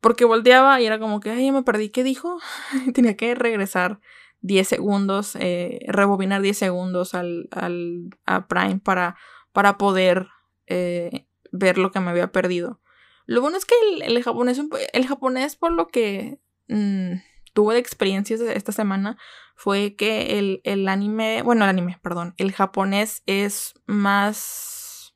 Porque 0.01 0.25
volteaba 0.25 0.81
y 0.81 0.87
era 0.87 0.99
como 0.99 1.21
que, 1.21 1.31
ay, 1.31 1.47
ya 1.47 1.53
me 1.53 1.63
perdí. 1.63 1.91
¿Qué 1.91 2.03
dijo? 2.03 2.41
Tenía 2.95 3.17
que 3.17 3.35
regresar 3.37 4.01
10 4.41 4.67
segundos, 4.67 5.37
eh, 5.37 5.81
rebobinar 5.87 6.43
10 6.43 6.59
segundos 6.59 7.15
al, 7.15 7.49
al, 7.53 8.11
a 8.27 8.49
Prime 8.49 8.81
para, 8.81 9.17
para 9.53 9.79
poder 9.79 10.27
eh, 10.67 11.27
ver 11.53 11.79
lo 11.79 11.93
que 11.93 12.01
me 12.01 12.11
había 12.11 12.33
perdido. 12.33 12.81
Lo 13.27 13.41
bueno 13.41 13.57
es 13.57 13.65
que 13.65 13.75
el, 14.03 14.23
japonés, 14.23 14.61
el 14.93 15.07
japonés 15.07 15.57
por 15.57 15.73
lo 15.73 15.89
que 15.89 16.41
mm, 16.69 17.13
tuve 17.53 17.75
de 17.75 17.81
experiencias 17.81 18.41
esta 18.41 18.73
semana 18.73 19.17
fue 19.55 19.95
que 19.95 20.39
el, 20.39 20.61
el, 20.65 20.89
anime, 20.89 21.43
bueno, 21.43 21.65
el 21.65 21.71
anime, 21.71 22.01
perdón, 22.03 22.35
el 22.37 22.53
japonés 22.53 23.23
es 23.27 23.75
más, 23.87 25.15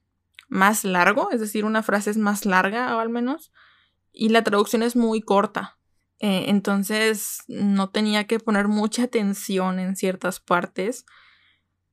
más 0.49 0.85
largo, 0.85 1.31
es 1.33 1.41
decir, 1.41 1.65
una 1.65 1.83
frase 1.83 2.11
es 2.11 2.17
más 2.17 2.47
larga 2.47 2.95
o 2.97 3.01
al 3.01 3.09
menos, 3.09 3.53
y 4.13 4.29
la 4.29 4.45
traducción 4.45 4.83
es 4.83 4.95
muy 4.95 5.21
corta. 5.21 5.77
Eh, 6.19 6.45
entonces 6.49 7.43
no 7.47 7.91
tenía 7.91 8.27
que 8.27 8.41
poner 8.41 8.69
mucha 8.69 9.05
atención 9.05 9.79
en 9.79 9.97
ciertas 9.97 10.41
partes. 10.41 11.05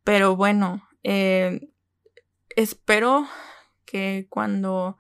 Pero 0.03 0.35
bueno, 0.35 0.88
eh, 1.03 1.69
espero 2.55 3.27
que 3.93 4.25
cuando 4.27 4.97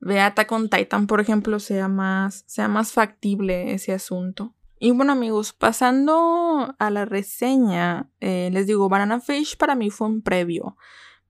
vea 0.00 0.26
Attack 0.26 0.50
on 0.50 0.68
Titan, 0.68 1.06
por 1.06 1.20
ejemplo, 1.20 1.60
sea 1.60 1.86
más, 1.86 2.42
sea 2.48 2.66
más 2.66 2.90
factible 2.92 3.72
ese 3.72 3.92
asunto. 3.92 4.56
Y 4.80 4.90
bueno 4.90 5.12
amigos, 5.12 5.52
pasando 5.52 6.74
a 6.76 6.90
la 6.90 7.04
reseña, 7.04 8.10
eh, 8.20 8.50
les 8.52 8.66
digo, 8.66 8.88
Banana 8.88 9.20
Fish 9.20 9.56
para 9.56 9.76
mí 9.76 9.88
fue 9.88 10.08
un 10.08 10.20
previo, 10.20 10.76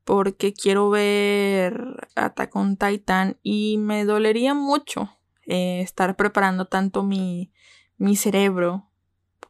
porque 0.04 0.54
quiero 0.54 0.88
ver 0.88 2.08
Attack 2.16 2.56
on 2.56 2.78
Titan 2.78 3.38
y 3.42 3.76
me 3.76 4.06
dolería 4.06 4.54
mucho 4.54 5.11
eh, 5.46 5.82
estar 5.82 6.16
preparando 6.16 6.68
tanto 6.68 7.02
mi, 7.02 7.52
mi 7.99 8.16
cerebro 8.16 8.88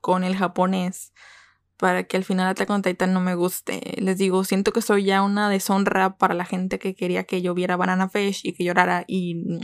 con 0.00 0.24
el 0.24 0.34
japonés 0.34 1.12
para 1.84 2.04
que 2.04 2.16
al 2.16 2.24
final 2.24 2.48
Attack 2.48 2.70
on 2.70 2.80
Titan 2.80 3.12
no 3.12 3.20
me 3.20 3.34
guste. 3.34 3.96
Les 3.98 4.16
digo, 4.16 4.42
siento 4.44 4.72
que 4.72 4.80
soy 4.80 5.04
ya 5.04 5.20
una 5.20 5.50
deshonra 5.50 6.16
para 6.16 6.32
la 6.32 6.46
gente 6.46 6.78
que 6.78 6.94
quería 6.94 7.24
que 7.24 7.42
yo 7.42 7.52
viera 7.52 7.76
Banana 7.76 8.08
Fish 8.08 8.40
y 8.42 8.54
que 8.54 8.64
llorara 8.64 9.04
y 9.06 9.58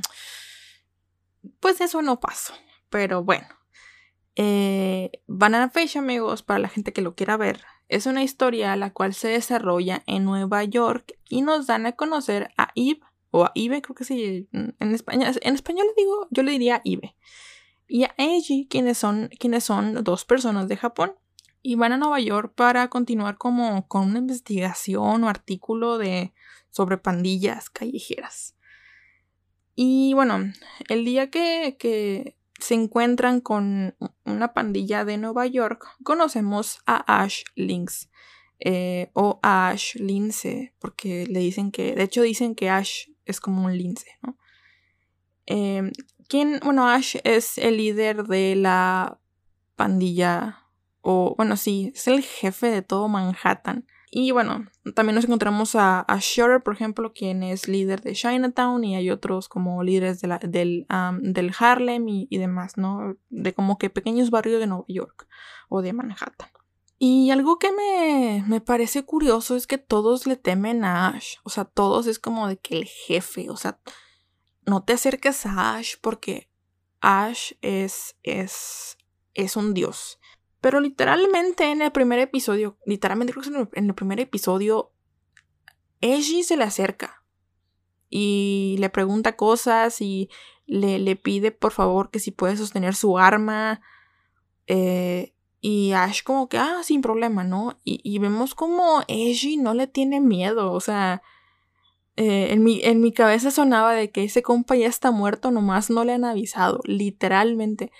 pues 1.61 1.81
eso 1.81 2.03
no 2.03 2.21
pasó. 2.21 2.53
Pero 2.91 3.25
bueno. 3.25 3.47
Eh, 4.37 5.11
Banana 5.29 5.71
Fish, 5.71 5.97
amigos, 5.97 6.43
para 6.43 6.59
la 6.59 6.69
gente 6.69 6.93
que 6.93 7.01
lo 7.01 7.15
quiera 7.15 7.39
ver, 7.39 7.63
es 7.89 8.05
una 8.05 8.23
historia 8.23 8.77
la 8.77 8.93
cual 8.93 9.15
se 9.15 9.29
desarrolla 9.29 10.03
en 10.07 10.27
Nueva 10.27 10.63
York 10.65 11.15
y 11.27 11.41
nos 11.41 11.67
dan 11.69 11.87
a 11.87 11.93
conocer 11.93 12.51
a 12.59 12.71
Eve, 12.75 13.01
o 13.31 13.45
a 13.47 13.53
Ibe, 13.55 13.81
creo 13.81 13.95
que 13.95 14.05
sí, 14.05 14.47
en, 14.53 14.95
España, 14.95 15.33
en 15.41 15.55
español 15.55 15.87
le 15.87 16.03
digo, 16.03 16.29
yo 16.31 16.43
le 16.43 16.53
diría 16.53 16.83
Ibe, 16.85 17.17
y 17.89 18.05
a 18.05 18.15
Eiji, 18.19 18.69
quienes 18.69 18.99
son, 18.99 19.31
quienes 19.39 19.65
son 19.65 20.05
dos 20.05 20.27
personas 20.27 20.69
de 20.69 20.77
Japón, 20.77 21.15
y 21.63 21.75
van 21.75 21.93
a 21.93 21.97
Nueva 21.97 22.21
York 22.21 22.53
para 22.55 22.89
continuar 22.89 23.37
como 23.37 23.87
con 23.89 24.09
una 24.09 24.19
investigación 24.19 25.25
o 25.25 25.29
artículo 25.29 25.99
de, 25.99 26.33
sobre 26.71 26.99
pandillas 26.99 27.71
callejeras. 27.71 28.57
Y 29.75 30.13
bueno, 30.15 30.53
el 30.89 31.05
día 31.05 31.31
que, 31.31 31.77
que 31.79 32.37
se 32.59 32.75
encuentran 32.75 33.41
con 33.41 33.97
una 34.25 34.53
pandilla 34.53 35.05
de 35.05 35.19
Nueva 35.19 35.47
York, 35.47 35.87
conocemos 36.03 36.81
a 36.87 37.23
Ash 37.23 37.43
Lynx, 37.55 38.11
eh, 38.61 39.11
o 39.15 39.41
Ash 39.43 39.95
Lince, 39.97 40.75
porque 40.79 41.27
le 41.27 41.41
dicen 41.41 41.73
que, 41.73 41.95
de 41.95 42.03
hecho 42.03 42.23
dicen 42.23 42.55
que 42.55 42.69
Ash 42.69 43.09
es 43.25 43.41
como 43.41 43.65
un 43.65 43.77
lince, 43.77 44.19
¿no? 44.23 44.37
Em, 45.47 45.93
¿quién? 46.29 46.61
Bueno, 46.63 46.87
Ash 46.87 47.17
es 47.25 47.57
el 47.57 47.79
líder 47.79 48.25
de 48.25 48.57
la 48.57 49.19
pandilla, 49.77 50.60
o 51.01 51.35
bueno, 51.37 51.57
sí, 51.57 51.93
es 51.95 52.09
el 52.09 52.23
jefe 52.23 52.71
de 52.71 52.83
todo 52.83 53.09
Manhattan. 53.09 53.87
Y 54.13 54.33
bueno, 54.33 54.67
también 54.97 55.15
nos 55.15 55.25
encontramos 55.25 55.77
a, 55.77 56.01
a 56.01 56.21
por 56.65 56.75
ejemplo, 56.75 57.13
quien 57.13 57.45
es 57.45 57.69
líder 57.69 58.03
de 58.03 58.15
Chinatown, 58.15 58.83
y 58.83 58.97
hay 58.97 59.09
otros 59.09 59.49
como 59.49 59.85
líderes 59.85 60.21
de 60.21 60.37
del, 60.49 60.87
del, 61.21 61.53
Harlem 61.57 62.09
y, 62.09 62.27
y 62.29 62.39
demás, 62.39 62.77
¿no? 62.77 63.17
De 63.29 63.55
como 63.55 63.79
que 63.79 63.89
pequeños 63.89 64.31
barrios 64.31 64.59
de 64.59 64.67
Nueva 64.67 64.85
York 64.89 65.29
o 65.69 65.81
de 65.81 65.93
Manhattan. 65.93 66.51
Y 67.03 67.31
algo 67.31 67.59
que 67.59 67.73
me, 67.73 68.45
me, 68.47 68.61
parece 68.61 69.07
curioso 69.07 69.57
es 69.57 69.67
que 69.67 69.79
todos 69.79 70.27
le 70.27 70.37
temen 70.37 70.85
a 70.85 71.09
Ash. 71.09 71.37
O 71.45 71.49
sea, 71.49 71.65
todos 71.65 72.07
es 72.07 72.19
como 72.19 72.47
de 72.47 72.59
que 72.59 72.77
el 72.77 72.85
jefe. 72.85 73.49
O 73.49 73.57
sea, 73.57 73.81
no 74.67 74.85
te 74.85 74.93
acerques 74.93 75.47
a 75.47 75.77
Ash 75.77 75.95
porque 76.03 76.51
Ash 77.01 77.53
es, 77.63 78.19
es, 78.23 78.99
es 79.33 79.57
un 79.57 79.73
dios. 79.73 80.20
Pero 80.61 80.81
literalmente 80.81 81.71
en 81.71 81.83
el 81.83 81.93
primer 81.93 82.19
episodio, 82.19 82.77
literalmente 82.85 83.33
creo 83.33 83.43
que 83.43 83.79
en 83.79 83.87
el, 83.87 83.95
primer 83.95 84.21
episodio, 84.21 84.93
Eiji 86.01 86.43
se 86.43 86.57
le 86.57 86.65
acerca 86.65 87.23
y 88.11 88.77
le 88.79 88.91
pregunta 88.91 89.37
cosas 89.37 90.01
y 90.01 90.29
le, 90.67 90.99
le 90.99 91.17
pide 91.17 91.51
por 91.53 91.73
favor 91.73 92.11
que 92.11 92.21
si 92.21 92.31
puede 92.31 92.57
sostener 92.57 92.95
su 92.95 93.19
arma. 93.19 93.81
Eh, 94.67 95.35
y 95.61 95.93
Ash 95.93 96.23
como 96.23 96.49
que, 96.49 96.59
ah, 96.59 96.81
sin 96.83 97.03
problema, 97.03 97.45
¿no? 97.45 97.79
Y, 97.85 98.19
vemos 98.19 98.55
como 98.55 99.03
Eiji 99.09 99.59
no 99.59 99.75
le 99.75 99.87
tiene 99.87 100.21
miedo, 100.21 100.73
o 100.73 100.81
sea, 100.81 101.23
eh, 102.17 102.49
en, 102.53 102.63
mi, 102.65 102.81
en 102.83 103.01
mi 103.01 103.13
cabeza 103.13 103.51
sonaba 103.51 103.93
de 103.95 104.11
que 104.11 104.25
ese 104.25 104.43
compa 104.43 104.77
ya 104.77 104.87
está 104.87 105.11
muerto, 105.11 105.51
nomás 105.51 105.91
no 105.91 106.05
le 106.05 106.15
han 106.15 106.25
avisado, 106.25 106.81
literalmente. 106.85 107.93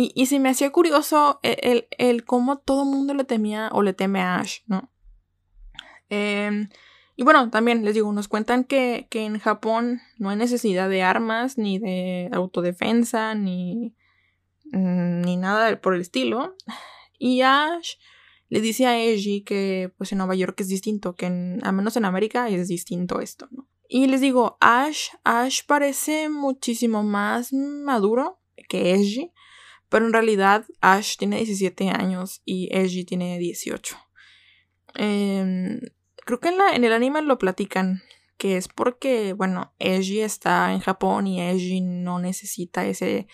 Y, 0.00 0.12
y 0.14 0.26
se 0.26 0.38
me 0.38 0.48
hacía 0.48 0.70
curioso 0.70 1.40
el, 1.42 1.88
el, 1.98 2.24
cómo 2.24 2.58
todo 2.58 2.84
el 2.84 2.88
mundo 2.88 3.12
le 3.14 3.24
temía 3.24 3.68
o 3.72 3.82
le 3.82 3.92
teme 3.92 4.20
a 4.22 4.36
Ash, 4.36 4.60
¿no? 4.66 4.90
Em, 6.08 6.68
y 7.16 7.24
bueno, 7.24 7.50
también 7.50 7.84
les 7.84 7.94
digo, 7.94 8.12
nos 8.12 8.28
cuentan 8.28 8.64
que, 8.64 9.08
que 9.10 9.24
en 9.24 9.38
Japón 9.38 10.00
no 10.18 10.30
hay 10.30 10.36
necesidad 10.36 10.88
de 10.88 11.02
armas, 11.02 11.58
ni 11.58 11.78
de 11.78 12.30
autodefensa, 12.32 13.34
ni 13.34 13.94
Mm, 14.72 15.22
ni 15.22 15.36
nada 15.36 15.80
por 15.80 15.94
el 15.94 16.00
estilo. 16.00 16.54
Y 17.18 17.42
Ash 17.42 17.94
le 18.48 18.60
dice 18.60 18.86
a 18.86 18.98
Eiji 18.98 19.42
que 19.42 19.92
pues 19.96 20.12
en 20.12 20.18
Nueva 20.18 20.34
York 20.34 20.60
es 20.60 20.68
distinto, 20.68 21.14
que 21.14 21.26
en, 21.26 21.60
al 21.62 21.72
menos 21.74 21.96
en 21.96 22.04
América 22.04 22.48
es 22.48 22.68
distinto 22.68 23.20
esto, 23.20 23.48
¿no? 23.50 23.68
Y 23.88 24.06
les 24.06 24.20
digo, 24.20 24.56
Ash, 24.60 25.08
Ash 25.24 25.62
parece 25.66 26.28
muchísimo 26.28 27.02
más 27.02 27.52
maduro 27.52 28.40
que 28.68 28.94
Eiji, 28.94 29.32
pero 29.90 30.06
en 30.06 30.12
realidad 30.12 30.64
Ash 30.80 31.16
tiene 31.16 31.36
17 31.38 31.90
años 31.90 32.40
y 32.44 32.74
Eiji 32.74 33.04
tiene 33.04 33.38
18. 33.38 33.96
Em, 34.94 35.80
creo 36.24 36.40
que 36.40 36.48
en, 36.48 36.58
la, 36.58 36.70
en 36.74 36.84
el 36.84 36.92
anime 36.92 37.22
lo 37.22 37.38
platican, 37.38 38.00
que 38.38 38.56
es 38.56 38.68
porque, 38.68 39.32
bueno, 39.32 39.74
Eiji 39.80 40.20
está 40.20 40.72
en 40.72 40.78
Japón 40.78 41.26
y 41.26 41.42
Eiji 41.42 41.80
no 41.80 42.20
necesita 42.20 42.86
ese... 42.86 43.26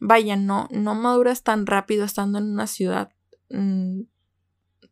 Vaya, 0.00 0.36
no, 0.36 0.68
no 0.70 0.94
maduras 0.94 1.42
tan 1.42 1.66
rápido 1.66 2.04
estando 2.04 2.38
en 2.38 2.44
una 2.52 2.66
ciudad 2.66 3.10
mm, 3.50 4.02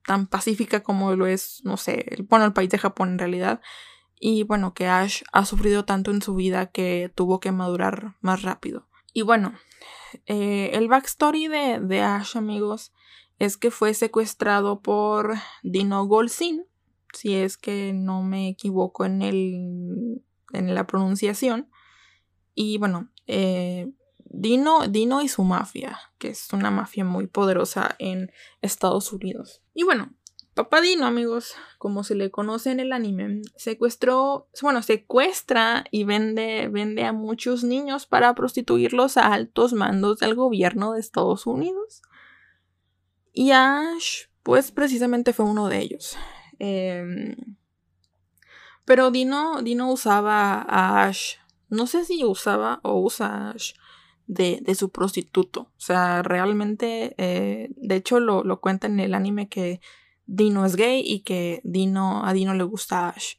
tan 0.05 0.27
pacífica 0.27 0.83
como 0.83 1.15
lo 1.17 1.27
es, 1.27 1.63
no 1.65 1.77
sé, 1.79 2.05
el, 2.11 2.25
bueno, 2.25 2.45
el 2.45 2.53
país 2.53 2.69
de 2.69 2.79
Japón 2.79 3.11
en 3.13 3.19
realidad. 3.19 3.61
Y 4.21 4.43
bueno, 4.43 4.75
que 4.75 4.87
Ash 4.87 5.23
ha 5.33 5.47
sufrido 5.47 5.87
tanto 5.87 6.11
en 6.11 6.21
su 6.21 6.35
vida 6.35 6.67
que 6.67 7.11
tuvo 7.15 7.41
que 7.41 7.53
madurar 7.53 8.17
más 8.21 8.43
rápido. 8.43 8.87
Y 9.17 9.23
bueno, 9.23 9.55
eh, 10.27 10.73
el 10.75 10.89
backstory 10.89 11.49
de, 11.49 11.81
de, 11.81 12.03
Ash, 12.03 12.37
amigos, 12.37 12.93
es 13.39 13.57
que 13.57 13.71
fue 13.71 13.95
secuestrado 13.95 14.83
por 14.83 15.37
Dino 15.63 16.05
Golsin, 16.05 16.67
si 17.15 17.35
es 17.35 17.57
que 17.57 17.95
no 17.95 18.23
me 18.23 18.51
equivoco 18.51 19.07
en, 19.07 19.23
el, 19.23 20.23
en 20.53 20.75
la 20.75 20.87
pronunciación. 20.87 21.71
Y 22.55 22.77
bueno, 22.77 23.11
eh, 23.27 23.91
Dino, 24.19 24.87
Dino 24.87 25.23
y 25.23 25.29
su 25.29 25.45
mafia, 25.45 25.99
que 26.19 26.29
es 26.29 26.53
una 26.53 26.71
mafia 26.71 27.07
muy 27.07 27.27
poderosa 27.27 27.97
en 27.99 28.31
Estados 28.61 29.15
Unidos. 29.15 29.63
Y 29.73 29.85
bueno, 29.85 30.13
Papá 30.57 30.81
Dino, 30.81 31.05
amigos, 31.05 31.55
como 31.77 32.03
se 32.03 32.15
le 32.15 32.31
conoce 32.31 32.71
en 32.71 32.81
el 32.81 32.95
anime, 32.95 33.43
secuestró, 33.57 34.49
bueno, 34.63 34.81
secuestra 34.81 35.85
y 35.91 36.05
vende, 36.05 36.69
vende 36.69 37.05
a 37.05 37.13
muchos 37.13 37.63
niños 37.63 38.07
para 38.07 38.35
prostituirlos 38.35 39.19
a 39.19 39.35
altos 39.35 39.75
mandos 39.75 40.19
del 40.19 40.35
gobierno 40.35 40.95
de 40.95 41.01
Estados 41.01 41.47
Unidos. 41.47 42.01
Y 43.35 43.51
Ash, 43.51 44.29
pues 44.43 44.73
precisamente 44.73 45.35
fue 45.35 45.45
uno 45.45 45.69
de 45.69 45.79
ellos. 45.79 46.17
Em, 46.59 47.37
pero 48.87 49.11
Dino, 49.11 49.61
Dino 49.61 49.93
usaba 49.93 50.63
a 50.63 51.05
Ash, 51.05 51.35
no 51.69 51.87
sé 51.87 52.07
si 52.07 52.25
usaba 52.25 52.81
o 52.83 52.99
usa 52.99 53.27
a 53.27 53.51
Ash 53.51 53.75
de, 54.27 54.75
su 54.75 54.89
prostituto. 54.89 55.71
O 55.77 55.81
sea, 55.81 56.23
realmente, 56.23 57.15
eh, 57.19 57.69
de 57.77 57.97
hecho 57.97 58.21
lo, 58.21 58.43
lo 58.43 58.63
cuenta 58.63 58.87
en 58.87 59.01
el 59.01 59.13
anime 59.13 59.51
que 59.51 59.83
Dino 60.27 60.67
es 60.67 60.77
gay 60.77 61.03
y 61.05 61.21
que 61.21 61.61
Dino, 61.65 62.25
a 62.25 62.33
Dino 62.33 62.55
le 62.55 62.65
gusta 62.65 63.09
Ash. 63.09 63.35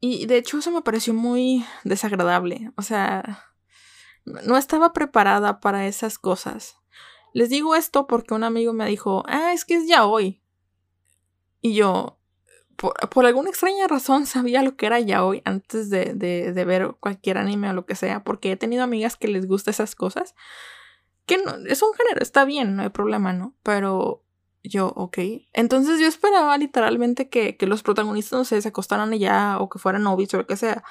Y 0.00 0.26
de 0.26 0.36
hecho 0.36 0.58
eso 0.58 0.70
me 0.70 0.82
pareció 0.82 1.14
muy 1.14 1.64
desagradable. 1.84 2.72
O 2.76 2.82
sea, 2.82 3.44
no 4.24 4.56
estaba 4.56 4.92
preparada 4.92 5.60
para 5.60 5.86
esas 5.86 6.18
cosas. 6.18 6.76
Les 7.32 7.48
digo 7.48 7.74
esto 7.74 8.06
porque 8.06 8.34
un 8.34 8.44
amigo 8.44 8.72
me 8.72 8.86
dijo, 8.86 9.22
ah, 9.26 9.52
es 9.52 9.64
que 9.64 9.76
es 9.76 9.88
ya 9.88 10.04
hoy. 10.04 10.42
Y 11.60 11.74
yo, 11.74 12.18
por, 12.76 13.26
alguna 13.26 13.50
extraña 13.50 13.88
razón, 13.88 14.26
sabía 14.26 14.62
lo 14.62 14.76
que 14.76 14.86
era 14.86 15.00
ya 15.00 15.24
hoy 15.24 15.42
antes 15.44 15.88
de, 15.88 16.14
de, 16.14 16.52
de, 16.52 16.64
ver 16.64 16.96
cualquier 17.00 17.38
anime 17.38 17.70
o 17.70 17.72
lo 17.72 17.86
que 17.86 17.94
sea, 17.94 18.22
porque 18.24 18.52
he 18.52 18.56
tenido 18.56 18.82
amigas 18.82 19.16
que 19.16 19.28
les 19.28 19.46
gusta 19.46 19.70
esas 19.70 19.94
cosas. 19.94 20.34
Que 21.26 21.38
no, 21.38 21.56
es 21.66 21.80
un 21.82 21.94
género, 21.94 22.20
está 22.20 22.44
bien, 22.44 22.76
no 22.76 22.82
hay 22.82 22.90
problema, 22.90 23.32
¿no? 23.32 23.54
Pero 23.62 24.23
yo, 24.64 24.88
ok. 24.96 25.18
Entonces 25.52 26.00
yo 26.00 26.06
esperaba 26.06 26.56
literalmente 26.56 27.28
que, 27.28 27.56
que 27.56 27.66
los 27.66 27.82
protagonistas, 27.82 28.38
no 28.38 28.44
sé, 28.44 28.60
se 28.62 28.68
acostaran 28.68 29.12
ya 29.12 29.58
o 29.60 29.68
que 29.68 29.78
fueran 29.78 30.02
novios 30.02 30.32
o 30.32 30.38
lo 30.38 30.46
que 30.46 30.56
sea. 30.56 30.82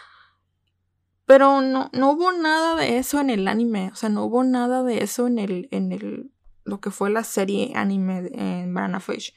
Pero 1.25 1.61
no, 1.61 1.89
no 1.91 2.11
hubo 2.11 2.31
nada 2.31 2.75
de 2.75 2.97
eso 2.97 3.19
en 3.19 3.31
el 3.31 3.47
anime. 3.47 3.89
O 3.91 3.95
sea, 3.95 4.09
no 4.09 4.25
hubo 4.25 4.43
nada 4.43 4.83
de 4.83 5.03
eso 5.03 5.25
en 5.25 5.39
el, 5.39 5.67
en 5.71 5.91
el, 5.91 6.31
lo 6.63 6.79
que 6.79 6.91
fue 6.91 7.09
la 7.09 7.23
serie 7.23 7.73
anime 7.75 8.29
en 8.33 8.73
Banana 8.73 8.99
Fish. 8.99 9.33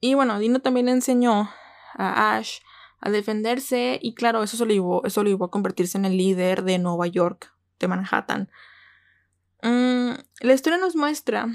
Y 0.00 0.12
bueno, 0.12 0.38
Dino 0.38 0.60
también 0.60 0.88
enseñó 0.88 1.50
a 1.94 2.36
Ash 2.36 2.58
a 3.00 3.10
defenderse 3.10 3.98
y 4.02 4.14
claro, 4.14 4.42
eso, 4.42 4.56
eso 4.56 5.22
lo 5.22 5.30
llevó 5.30 5.44
a 5.46 5.50
convertirse 5.50 5.96
en 5.96 6.04
el 6.04 6.18
líder 6.18 6.62
de 6.62 6.78
Nueva 6.78 7.06
York, 7.06 7.54
de 7.78 7.88
Manhattan. 7.88 8.50
Mm, 9.64 10.10
la 10.40 10.52
historia 10.52 10.78
nos 10.78 10.94
muestra 10.94 11.48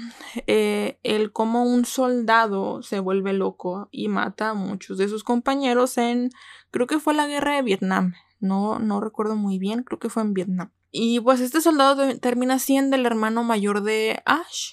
eh, 0.48 0.98
el 1.04 1.30
cómo 1.30 1.62
un 1.62 1.84
soldado 1.84 2.82
se 2.82 2.98
vuelve 2.98 3.32
loco 3.32 3.88
y 3.92 4.08
mata 4.08 4.48
a 4.48 4.54
muchos 4.54 4.98
de 4.98 5.06
sus 5.06 5.22
compañeros 5.22 5.96
en, 5.96 6.30
creo 6.72 6.88
que 6.88 6.98
fue 6.98 7.14
la 7.14 7.28
guerra 7.28 7.54
de 7.54 7.62
Vietnam, 7.62 8.14
no, 8.40 8.80
no 8.80 9.00
recuerdo 9.00 9.36
muy 9.36 9.60
bien, 9.60 9.84
creo 9.84 10.00
que 10.00 10.08
fue 10.08 10.24
en 10.24 10.34
Vietnam. 10.34 10.72
Y 10.90 11.20
pues 11.20 11.38
este 11.38 11.60
soldado 11.60 12.18
termina 12.18 12.58
siendo 12.58 12.96
el 12.96 13.06
hermano 13.06 13.44
mayor 13.44 13.84
de 13.84 14.20
Ash, 14.24 14.72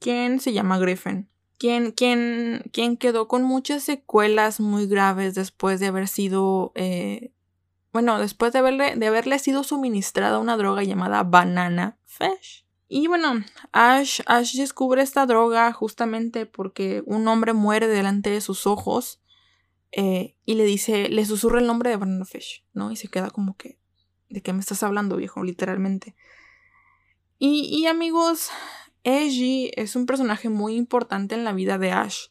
quien 0.00 0.40
se 0.40 0.52
llama 0.52 0.80
Griffin, 0.80 1.30
quien, 1.58 1.92
quien, 1.92 2.64
quien 2.72 2.96
quedó 2.96 3.28
con 3.28 3.44
muchas 3.44 3.84
secuelas 3.84 4.58
muy 4.58 4.88
graves 4.88 5.36
después 5.36 5.78
de 5.78 5.86
haber 5.86 6.08
sido, 6.08 6.72
eh, 6.74 7.30
bueno, 7.92 8.18
después 8.18 8.52
de 8.52 8.58
haberle, 8.58 8.96
de 8.96 9.06
haberle 9.06 9.38
sido 9.38 9.62
suministrada 9.62 10.40
una 10.40 10.56
droga 10.56 10.82
llamada 10.82 11.22
Banana 11.22 11.98
Fish. 12.04 12.63
Y 12.88 13.06
bueno, 13.06 13.44
Ash, 13.72 14.20
descubre 14.54 15.02
esta 15.02 15.26
droga 15.26 15.72
justamente 15.72 16.46
porque 16.46 17.02
un 17.06 17.26
hombre 17.28 17.52
muere 17.52 17.88
delante 17.88 18.30
de 18.30 18.40
sus 18.40 18.66
ojos 18.66 19.22
eh, 19.92 20.36
y 20.44 20.54
le 20.54 20.64
dice, 20.64 21.08
le 21.08 21.24
susurra 21.24 21.60
el 21.60 21.66
nombre 21.66 21.90
de 21.90 21.96
Banana 21.96 22.24
Fish, 22.24 22.64
¿no? 22.72 22.90
Y 22.90 22.96
se 22.96 23.08
queda 23.08 23.30
como 23.30 23.56
que, 23.56 23.78
¿de 24.28 24.42
qué 24.42 24.52
me 24.52 24.60
estás 24.60 24.82
hablando, 24.82 25.16
viejo? 25.16 25.42
Literalmente. 25.42 26.14
Y, 27.38 27.68
y 27.70 27.86
amigos, 27.86 28.50
Eiji 29.02 29.70
es 29.76 29.96
un 29.96 30.06
personaje 30.06 30.48
muy 30.48 30.74
importante 30.76 31.34
en 31.34 31.44
la 31.44 31.52
vida 31.52 31.78
de 31.78 31.92
Ash. 31.92 32.28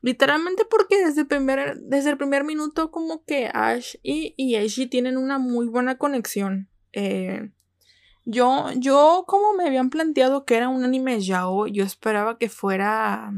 Literalmente 0.00 0.64
porque 0.64 1.04
desde 1.04 1.22
el 1.22 1.26
primer, 1.26 1.78
desde 1.80 2.10
el 2.10 2.16
primer 2.18 2.44
minuto 2.44 2.90
como 2.90 3.24
que 3.24 3.50
Ash 3.52 3.96
y, 4.02 4.34
y 4.36 4.86
tienen 4.86 5.16
una 5.16 5.38
muy 5.38 5.66
buena 5.66 5.98
conexión. 5.98 6.68
Eh, 6.92 7.50
yo, 8.30 8.70
yo, 8.76 9.24
como 9.26 9.54
me 9.54 9.64
habían 9.64 9.88
planteado 9.88 10.44
que 10.44 10.56
era 10.56 10.68
un 10.68 10.84
anime 10.84 11.18
yao, 11.18 11.66
yo 11.66 11.82
esperaba 11.82 12.36
que 12.36 12.50
fuera. 12.50 13.32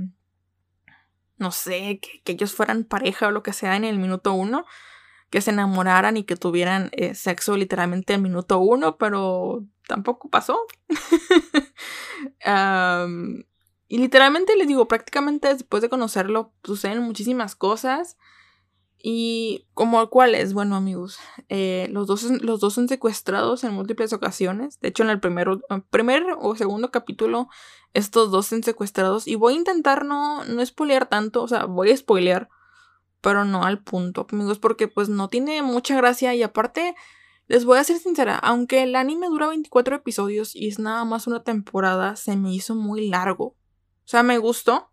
No 1.38 1.52
sé, 1.52 2.00
que, 2.00 2.32
ellos 2.32 2.52
fueran 2.52 2.82
pareja 2.82 3.28
o 3.28 3.30
lo 3.30 3.44
que 3.44 3.52
sea 3.52 3.76
en 3.76 3.84
el 3.84 4.00
minuto 4.00 4.32
uno. 4.32 4.64
Que 5.30 5.40
se 5.40 5.52
enamoraran 5.52 6.16
y 6.16 6.24
que 6.24 6.34
tuvieran 6.34 6.90
eh, 6.90 7.14
sexo 7.14 7.56
literalmente 7.56 8.14
en 8.14 8.22
minuto 8.22 8.58
uno, 8.58 8.98
pero 8.98 9.64
tampoco 9.86 10.28
pasó. 10.28 10.58
y 13.86 13.98
literalmente 13.98 14.56
les 14.56 14.66
digo, 14.66 14.88
prácticamente 14.88 15.54
después 15.54 15.82
de 15.82 15.88
conocerlo 15.88 16.52
suceden 16.64 17.02
muchísimas 17.02 17.54
cosas. 17.54 18.16
Y 19.02 19.66
como 19.72 20.10
cuáles, 20.10 20.52
bueno 20.52 20.76
amigos, 20.76 21.18
eh, 21.48 21.88
los, 21.90 22.06
dos, 22.06 22.22
los 22.42 22.60
dos 22.60 22.74
son 22.74 22.86
secuestrados 22.86 23.64
en 23.64 23.72
múltiples 23.72 24.12
ocasiones. 24.12 24.78
De 24.80 24.88
hecho, 24.88 25.02
en 25.02 25.10
el 25.10 25.20
primero, 25.20 25.60
primer 25.90 26.24
o 26.38 26.54
segundo 26.54 26.90
capítulo, 26.90 27.48
estos 27.94 28.30
dos 28.30 28.46
son 28.46 28.62
secuestrados. 28.62 29.26
Y 29.26 29.36
voy 29.36 29.54
a 29.54 29.56
intentar 29.56 30.04
no, 30.04 30.44
no 30.44 30.64
spoilear 30.64 31.06
tanto, 31.06 31.42
o 31.42 31.48
sea, 31.48 31.64
voy 31.64 31.90
a 31.90 31.96
spoilear, 31.96 32.50
pero 33.22 33.44
no 33.44 33.64
al 33.64 33.82
punto, 33.82 34.26
amigos, 34.30 34.58
porque 34.58 34.86
pues 34.86 35.08
no 35.08 35.28
tiene 35.28 35.62
mucha 35.62 35.96
gracia. 35.96 36.34
Y 36.34 36.42
aparte, 36.42 36.94
les 37.50 37.64
voy 37.64 37.78
a 37.78 37.84
ser 37.84 37.98
sincera, 37.98 38.36
aunque 38.36 38.82
el 38.82 38.94
anime 38.94 39.28
dura 39.28 39.48
24 39.48 39.96
episodios 39.96 40.54
y 40.54 40.68
es 40.68 40.78
nada 40.78 41.04
más 41.04 41.26
una 41.26 41.42
temporada, 41.42 42.16
se 42.16 42.36
me 42.36 42.52
hizo 42.54 42.74
muy 42.74 43.08
largo. 43.08 43.44
O 43.44 44.08
sea, 44.10 44.22
me 44.22 44.38
gustó, 44.38 44.89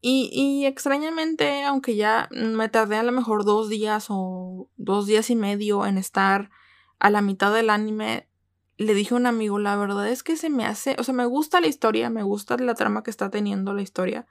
y, 0.00 0.64
extrañamente, 0.64 1.64
aunque 1.64 1.96
ya 1.96 2.28
me 2.30 2.68
tardé 2.68 2.96
a 2.96 3.02
lo 3.02 3.10
mejor 3.10 3.44
dos 3.44 3.68
días 3.68 4.06
o 4.08 4.70
dos 4.76 5.06
días 5.06 5.28
y 5.30 5.34
medio 5.34 5.86
en 5.86 5.98
estar 5.98 6.50
a 7.00 7.10
la 7.10 7.20
mitad 7.20 7.52
del 7.52 7.68
anime, 7.68 8.28
le 8.76 8.94
dije 8.94 9.14
a 9.14 9.16
un 9.16 9.26
amigo, 9.26 9.58
la 9.58 9.74
verdad 9.76 10.08
es 10.08 10.22
que 10.22 10.36
se 10.36 10.50
me 10.50 10.64
hace, 10.64 10.94
o 11.00 11.04
sea, 11.04 11.14
me 11.14 11.26
gusta 11.26 11.60
la 11.60 11.66
historia, 11.66 12.10
me 12.10 12.22
gusta 12.22 12.56
la 12.58 12.74
trama 12.74 13.02
que 13.02 13.10
está 13.10 13.28
teniendo 13.28 13.74
la 13.74 13.82
historia, 13.82 14.28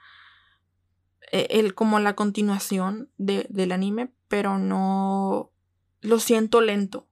e, 1.33 1.47
el, 1.49 1.73
como 1.73 1.99
la 1.99 2.15
continuación 2.15 3.09
de, 3.17 3.45
del 3.49 3.73
anime, 3.73 4.13
pero 4.29 4.57
no 4.57 5.51
lo 5.99 6.19
siento 6.19 6.61
lento, 6.61 7.07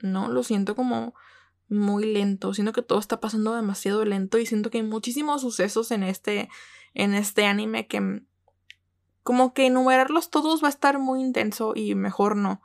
¿no? 0.00 0.28
Lo 0.28 0.42
siento 0.42 0.74
como 0.74 1.14
muy 1.68 2.06
lento, 2.06 2.54
siento 2.54 2.72
que 2.72 2.80
todo 2.80 2.98
está 2.98 3.20
pasando 3.20 3.54
demasiado 3.54 4.06
lento 4.06 4.38
y 4.38 4.46
siento 4.46 4.70
que 4.70 4.78
hay 4.78 4.84
muchísimos 4.84 5.42
sucesos 5.42 5.90
en 5.90 6.02
este 6.02 6.48
en 6.94 7.14
este 7.14 7.46
anime 7.46 7.86
que 7.86 8.00
mm, 8.00 8.26
como 9.22 9.52
que 9.52 9.66
enumerarlos 9.66 10.30
todos 10.30 10.62
va 10.62 10.68
a 10.68 10.70
estar 10.70 10.98
muy 10.98 11.20
intenso 11.20 11.72
y 11.74 11.94
mejor 11.94 12.36
no. 12.36 12.62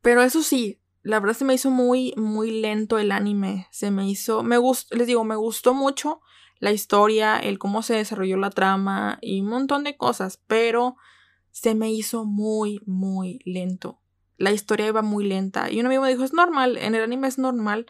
Pero 0.00 0.22
eso 0.22 0.42
sí, 0.42 0.80
la 1.02 1.20
verdad 1.20 1.36
se 1.36 1.44
me 1.44 1.54
hizo 1.54 1.70
muy 1.70 2.14
muy 2.16 2.50
lento 2.50 2.98
el 2.98 3.12
anime, 3.12 3.66
se 3.70 3.90
me 3.90 4.08
hizo 4.08 4.42
me 4.42 4.56
gustó, 4.58 4.96
les 4.96 5.06
digo, 5.06 5.24
me 5.24 5.36
gustó 5.36 5.74
mucho 5.74 6.20
la 6.60 6.72
historia, 6.72 7.38
el 7.38 7.58
cómo 7.58 7.82
se 7.82 7.94
desarrolló 7.94 8.36
la 8.36 8.50
trama 8.50 9.18
y 9.20 9.40
un 9.40 9.48
montón 9.48 9.84
de 9.84 9.96
cosas, 9.96 10.40
pero 10.46 10.96
se 11.50 11.74
me 11.74 11.90
hizo 11.90 12.24
muy 12.24 12.80
muy 12.86 13.40
lento. 13.44 14.00
La 14.38 14.52
historia 14.52 14.86
iba 14.86 15.02
muy 15.02 15.24
lenta 15.24 15.70
y 15.70 15.80
un 15.80 15.86
amigo 15.86 16.02
me 16.02 16.08
dijo, 16.08 16.24
"Es 16.24 16.32
normal, 16.32 16.78
en 16.78 16.94
el 16.94 17.02
anime 17.02 17.28
es 17.28 17.38
normal." 17.38 17.86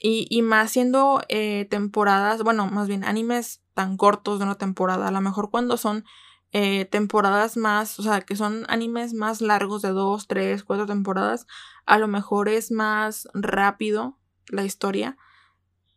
Y, 0.00 0.26
y 0.30 0.42
más 0.42 0.70
siendo 0.72 1.22
eh, 1.28 1.66
temporadas, 1.70 2.42
bueno, 2.42 2.66
más 2.66 2.88
bien 2.88 3.04
animes 3.04 3.62
tan 3.74 3.96
cortos 3.96 4.38
de 4.38 4.44
una 4.44 4.56
temporada. 4.56 5.08
A 5.08 5.10
lo 5.10 5.20
mejor 5.20 5.50
cuando 5.50 5.76
son 5.76 6.04
eh, 6.52 6.86
temporadas 6.86 7.56
más, 7.56 7.98
o 7.98 8.02
sea, 8.02 8.22
que 8.22 8.36
son 8.36 8.64
animes 8.68 9.12
más 9.12 9.40
largos 9.40 9.82
de 9.82 9.90
dos, 9.90 10.26
tres, 10.26 10.64
cuatro 10.64 10.86
temporadas, 10.86 11.46
a 11.84 11.98
lo 11.98 12.08
mejor 12.08 12.48
es 12.48 12.70
más 12.70 13.28
rápido 13.34 14.18
la 14.48 14.64
historia. 14.64 15.18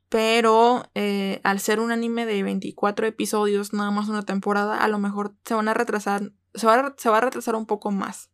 Pero 0.10 0.90
eh, 0.96 1.40
al 1.44 1.60
ser 1.60 1.80
un 1.80 1.92
anime 1.92 2.26
de 2.26 2.44
24 2.44 3.08
episodios, 3.08 3.74
nada 3.74 3.92
más 3.92 4.10
una 4.10 4.24
temporada, 4.24 4.84
a 4.84 4.88
lo 4.88 4.98
mejor 4.98 5.36
se 5.46 5.54
van 5.54 5.68
a 5.68 5.74
retrasar, 5.74 6.34
se 6.56 6.66
va 6.66 6.96
se 6.98 7.10
va 7.10 7.20
a 7.20 7.22
retrasar 7.22 7.56
un 7.56 7.66
poco 7.66 7.92
más. 7.92 8.32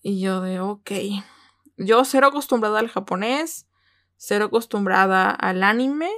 Y 0.00 0.20
yo 0.20 0.40
de, 0.40 0.60
ok. 0.60 0.90
Yo 1.76 2.04
cero 2.04 2.28
acostumbrada 2.28 2.78
al 2.78 2.88
japonés, 2.88 3.67
cero 4.18 4.46
acostumbrada 4.46 5.30
al 5.30 5.62
anime, 5.62 6.10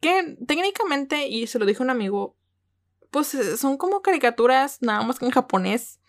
que 0.00 0.36
técnicamente, 0.46 1.26
y 1.26 1.48
se 1.48 1.58
lo 1.58 1.66
dije 1.66 1.82
un 1.82 1.90
amigo, 1.90 2.36
pues 3.10 3.34
eh, 3.34 3.56
son 3.56 3.76
como 3.76 4.02
caricaturas 4.02 4.80
nada 4.80 5.02
más 5.02 5.18
que 5.18 5.24
en 5.24 5.32
japonés. 5.32 6.00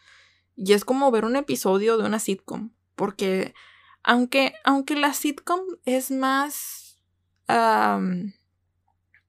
Y 0.55 0.73
es 0.73 0.85
como 0.85 1.09
ver 1.09 1.25
un 1.25 1.37
episodio 1.37 1.97
de 1.97 2.03
una 2.03 2.19
sitcom. 2.19 2.71
Porque 2.95 3.55
aunque, 4.03 4.53
aunque 4.63 4.95
la 4.95 5.13
sitcom 5.13 5.61
es 5.85 6.11
más 6.11 7.01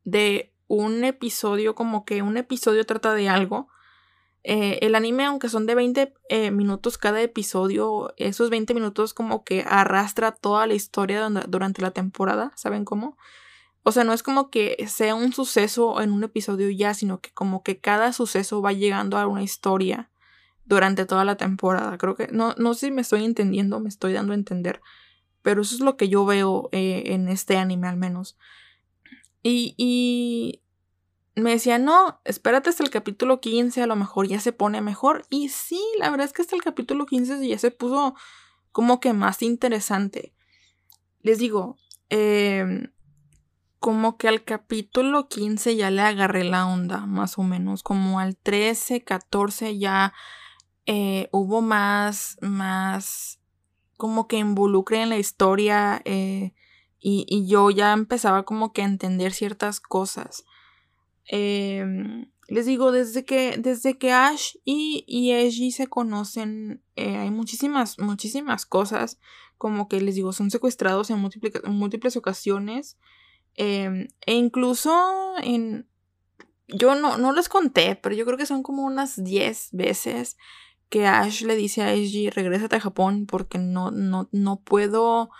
de 0.04 0.52
un 0.66 1.04
episodio, 1.04 1.74
como 1.74 2.04
que 2.04 2.20
un 2.20 2.36
episodio 2.36 2.84
trata 2.84 3.14
de 3.14 3.28
algo. 3.28 3.68
Eh, 4.42 4.78
el 4.82 4.94
anime, 4.94 5.24
aunque 5.24 5.48
son 5.48 5.66
de 5.66 5.74
20 5.74 6.14
eh, 6.28 6.50
minutos 6.50 6.96
cada 6.96 7.20
episodio, 7.20 8.14
esos 8.16 8.48
20 8.48 8.72
minutos 8.74 9.12
como 9.12 9.44
que 9.44 9.64
arrastra 9.68 10.32
toda 10.32 10.66
la 10.66 10.74
historia 10.74 11.28
durante 11.48 11.82
la 11.82 11.90
temporada, 11.90 12.52
¿saben 12.56 12.84
cómo? 12.84 13.18
O 13.82 13.92
sea, 13.92 14.04
no 14.04 14.12
es 14.12 14.22
como 14.22 14.50
que 14.50 14.76
sea 14.88 15.14
un 15.14 15.32
suceso 15.32 16.00
en 16.00 16.12
un 16.12 16.24
episodio 16.24 16.70
ya, 16.70 16.94
sino 16.94 17.20
que 17.20 17.30
como 17.32 17.62
que 17.62 17.80
cada 17.80 18.12
suceso 18.12 18.62
va 18.62 18.72
llegando 18.72 19.18
a 19.18 19.26
una 19.26 19.42
historia 19.42 20.10
durante 20.64 21.06
toda 21.06 21.24
la 21.24 21.36
temporada. 21.36 21.96
Creo 21.98 22.14
que, 22.14 22.28
no, 22.28 22.54
no 22.58 22.74
sé 22.74 22.86
si 22.86 22.92
me 22.92 23.00
estoy 23.00 23.24
entendiendo, 23.24 23.80
me 23.80 23.88
estoy 23.88 24.12
dando 24.12 24.32
a 24.32 24.36
entender, 24.36 24.80
pero 25.42 25.62
eso 25.62 25.74
es 25.74 25.80
lo 25.80 25.96
que 25.96 26.08
yo 26.08 26.24
veo 26.26 26.68
eh, 26.72 27.04
en 27.06 27.28
este 27.28 27.56
anime 27.56 27.88
al 27.88 27.96
menos. 27.96 28.38
Y, 29.42 29.74
y 29.78 30.60
me 31.34 31.50
decía, 31.50 31.78
no, 31.78 32.20
espérate 32.24 32.70
hasta 32.70 32.82
el 32.82 32.90
capítulo 32.90 33.40
15, 33.40 33.82
a 33.82 33.86
lo 33.86 33.96
mejor 33.96 34.26
ya 34.26 34.40
se 34.40 34.52
pone 34.52 34.80
mejor. 34.80 35.24
Y 35.30 35.48
sí, 35.48 35.80
la 35.98 36.10
verdad 36.10 36.26
es 36.26 36.32
que 36.32 36.42
hasta 36.42 36.56
el 36.56 36.62
capítulo 36.62 37.06
15 37.06 37.46
ya 37.46 37.58
se 37.58 37.70
puso 37.70 38.14
como 38.72 39.00
que 39.00 39.12
más 39.12 39.42
interesante. 39.42 40.34
Les 41.22 41.38
digo, 41.38 41.76
eh, 42.08 42.90
como 43.80 44.18
que 44.18 44.28
al 44.28 44.44
capítulo 44.44 45.28
15 45.28 45.74
ya 45.74 45.90
le 45.90 46.02
agarré 46.02 46.44
la 46.44 46.66
onda, 46.66 47.06
más 47.06 47.38
o 47.38 47.42
menos. 47.42 47.82
Como 47.82 48.20
al 48.20 48.36
13, 48.36 49.02
14 49.02 49.78
ya 49.78 50.12
eh, 50.84 51.28
hubo 51.32 51.62
más, 51.62 52.36
más, 52.42 53.40
como 53.96 54.28
que 54.28 54.36
involucre 54.36 55.02
en 55.02 55.08
la 55.08 55.18
historia 55.18 56.02
eh, 56.04 56.52
y, 56.98 57.46
yo 57.46 57.70
ya 57.70 57.92
empezaba 57.94 58.42
como 58.42 58.72
que 58.72 58.82
a 58.82 58.86
entender 58.86 59.32
ciertas 59.32 59.80
cosas. 59.80 60.44
Em, 61.32 62.28
les 62.48 62.66
digo, 62.66 62.90
desde 62.90 63.24
que, 63.24 63.56
desde 63.56 63.96
que 63.96 64.10
Ash 64.10 64.56
y, 64.64 65.04
y 65.06 65.70
se 65.70 65.86
conocen, 65.86 66.82
eh, 66.96 67.16
hay 67.16 67.30
muchísimas, 67.30 68.00
muchísimas 68.00 68.66
cosas. 68.66 69.20
Como 69.56 69.88
que 69.88 70.00
les 70.00 70.16
digo, 70.16 70.32
son 70.32 70.50
secuestrados 70.50 71.08
en 71.10 71.20
múltiples, 71.20 71.62
múltiples 71.66 72.16
ocasiones. 72.16 72.98
Em, 73.54 74.08
e 74.26 74.34
incluso 74.34 74.92
en... 75.42 75.88
Yo 76.66 76.96
no, 76.96 77.16
no 77.16 77.32
les 77.32 77.48
conté, 77.48 77.94
pero 77.94 78.14
yo 78.16 78.24
creo 78.24 78.36
que 78.36 78.46
son 78.46 78.64
como 78.64 78.84
unas 78.84 79.22
10 79.22 79.70
veces 79.72 80.36
que 80.88 81.06
Ash 81.06 81.42
le 81.42 81.54
dice 81.54 81.82
a 81.82 81.92
Eiji, 81.92 82.30
regrésate 82.30 82.76
a 82.76 82.80
Japón 82.80 83.26
porque 83.26 83.58
no, 83.58 83.92
no, 83.92 84.28
no 84.32 84.60
puedo 84.60 85.30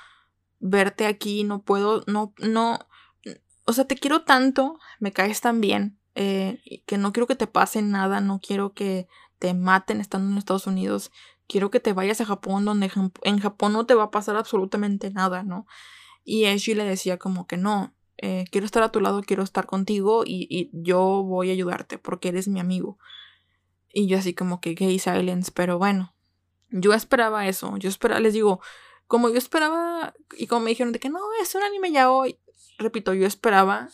verte 0.61 1.07
aquí, 1.07 1.43
no 1.43 1.63
puedo, 1.63 2.05
no, 2.07 2.33
no, 2.39 2.79
o 3.71 3.73
sea, 3.73 3.85
te 3.85 3.95
quiero 3.95 4.23
tanto, 4.23 4.81
me 4.99 5.13
caes 5.13 5.41
tan 5.41 5.61
bien, 5.61 5.97
eh, 6.17 6.83
que 6.87 6.99
no 6.99 7.13
quiero 7.13 7.29
que 7.29 7.37
te 7.37 7.47
pase 7.47 7.83
nada, 7.83 8.21
no 8.21 8.41
quiero 8.41 8.75
que 8.75 9.07
te 9.39 9.55
maten 9.55 10.01
estando 10.01 10.29
en 10.29 10.39
Estados 10.39 10.67
Unidos, 10.67 11.13
quiero 11.47 11.71
que 11.71 11.79
te 11.79 11.93
vayas 11.93 12.21
a 12.21 12.27
Japón, 12.27 12.65
donde 12.65 12.91
en 13.23 13.39
Japón 13.39 13.73
no 13.73 13.87
te 13.87 13.95
va 13.95 14.05
a 14.05 14.11
pasar 14.11 14.35
absolutamente 14.35 15.13
nada, 15.13 15.45
¿no? 15.45 15.67
Y 16.25 16.47
Eiji 16.47 16.75
le 16.75 16.83
decía 16.83 17.17
como 17.17 17.47
que 17.47 17.57
no, 17.57 17.95
eh, 18.19 18.45
quiero 18.51 18.65
estar 18.65 18.83
a 18.83 18.91
tu 18.91 19.01
lado, 19.01 19.23
quiero 19.23 19.45
estar 19.45 19.67
contigo 19.67 20.25
y, 20.27 20.69
yo 20.73 21.23
voy 21.23 21.51
a 21.51 21.53
ayudarte 21.53 21.97
porque 21.97 22.31
eres 22.31 22.49
mi 22.49 22.59
amigo. 22.59 22.99
Y 23.93 24.09
yo 24.09 24.19
así 24.19 24.35
como 24.35 24.61
que 24.61 24.75
gay 24.75 24.99
silence, 24.99 25.53
pero 25.55 25.79
bueno, 25.79 26.13
yo 26.71 26.93
esperaba 26.93 27.47
eso, 27.47 27.77
yo 27.77 27.89
esperaba, 27.89 28.19
les 28.19 28.35
digo, 28.35 28.61
como 29.07 29.29
yo 29.29 29.39
esperaba 29.39 30.13
y 30.37 30.49
como 30.49 30.63
me 30.63 30.71
dijeron 30.71 30.93
de 30.93 30.99
que 30.99 31.09
no, 31.09 31.21
es 31.41 31.55
un 31.55 31.63
anime 31.63 31.93
ya 31.93 32.11
hoy, 32.11 32.37
repito, 32.81 33.15
yo 33.15 33.27
esperaba 33.27 33.89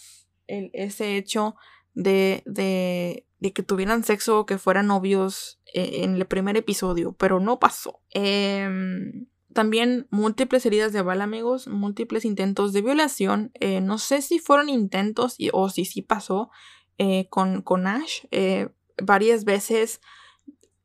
el, 0.46 0.70
ese 0.72 1.16
hecho 1.16 1.56
de, 1.96 2.42
de, 2.46 3.52
que 3.52 3.62
tuvieran 3.62 4.04
sexo 4.04 4.40
o 4.40 4.46
que 4.46 4.58
fueran 4.58 4.86
novios 4.88 5.60
eh, 5.74 6.04
en 6.04 6.14
el 6.14 6.26
primer 6.26 6.56
episodio, 6.56 7.12
pero 7.12 7.40
no 7.40 7.58
pasó. 7.58 8.00
Eh, 8.14 8.68
también 9.52 10.06
múltiples 10.10 10.66
heridas 10.66 10.92
de 10.92 11.02
bala, 11.02 11.24
amigos, 11.24 11.66
múltiples 11.66 12.24
intentos 12.24 12.72
de 12.72 12.82
violación. 12.82 13.50
Eh, 13.54 13.80
no 13.80 13.98
sé 13.98 14.20
si 14.20 14.38
fueron 14.38 14.68
intentos 14.68 15.36
o 15.52 15.70
si 15.70 15.84
sí 15.84 16.02
pasó 16.02 16.50
eh, 16.98 17.28
con, 17.30 17.62
con, 17.62 17.86
Ash. 17.86 18.26
Varias 19.02 19.44
veces 19.44 20.00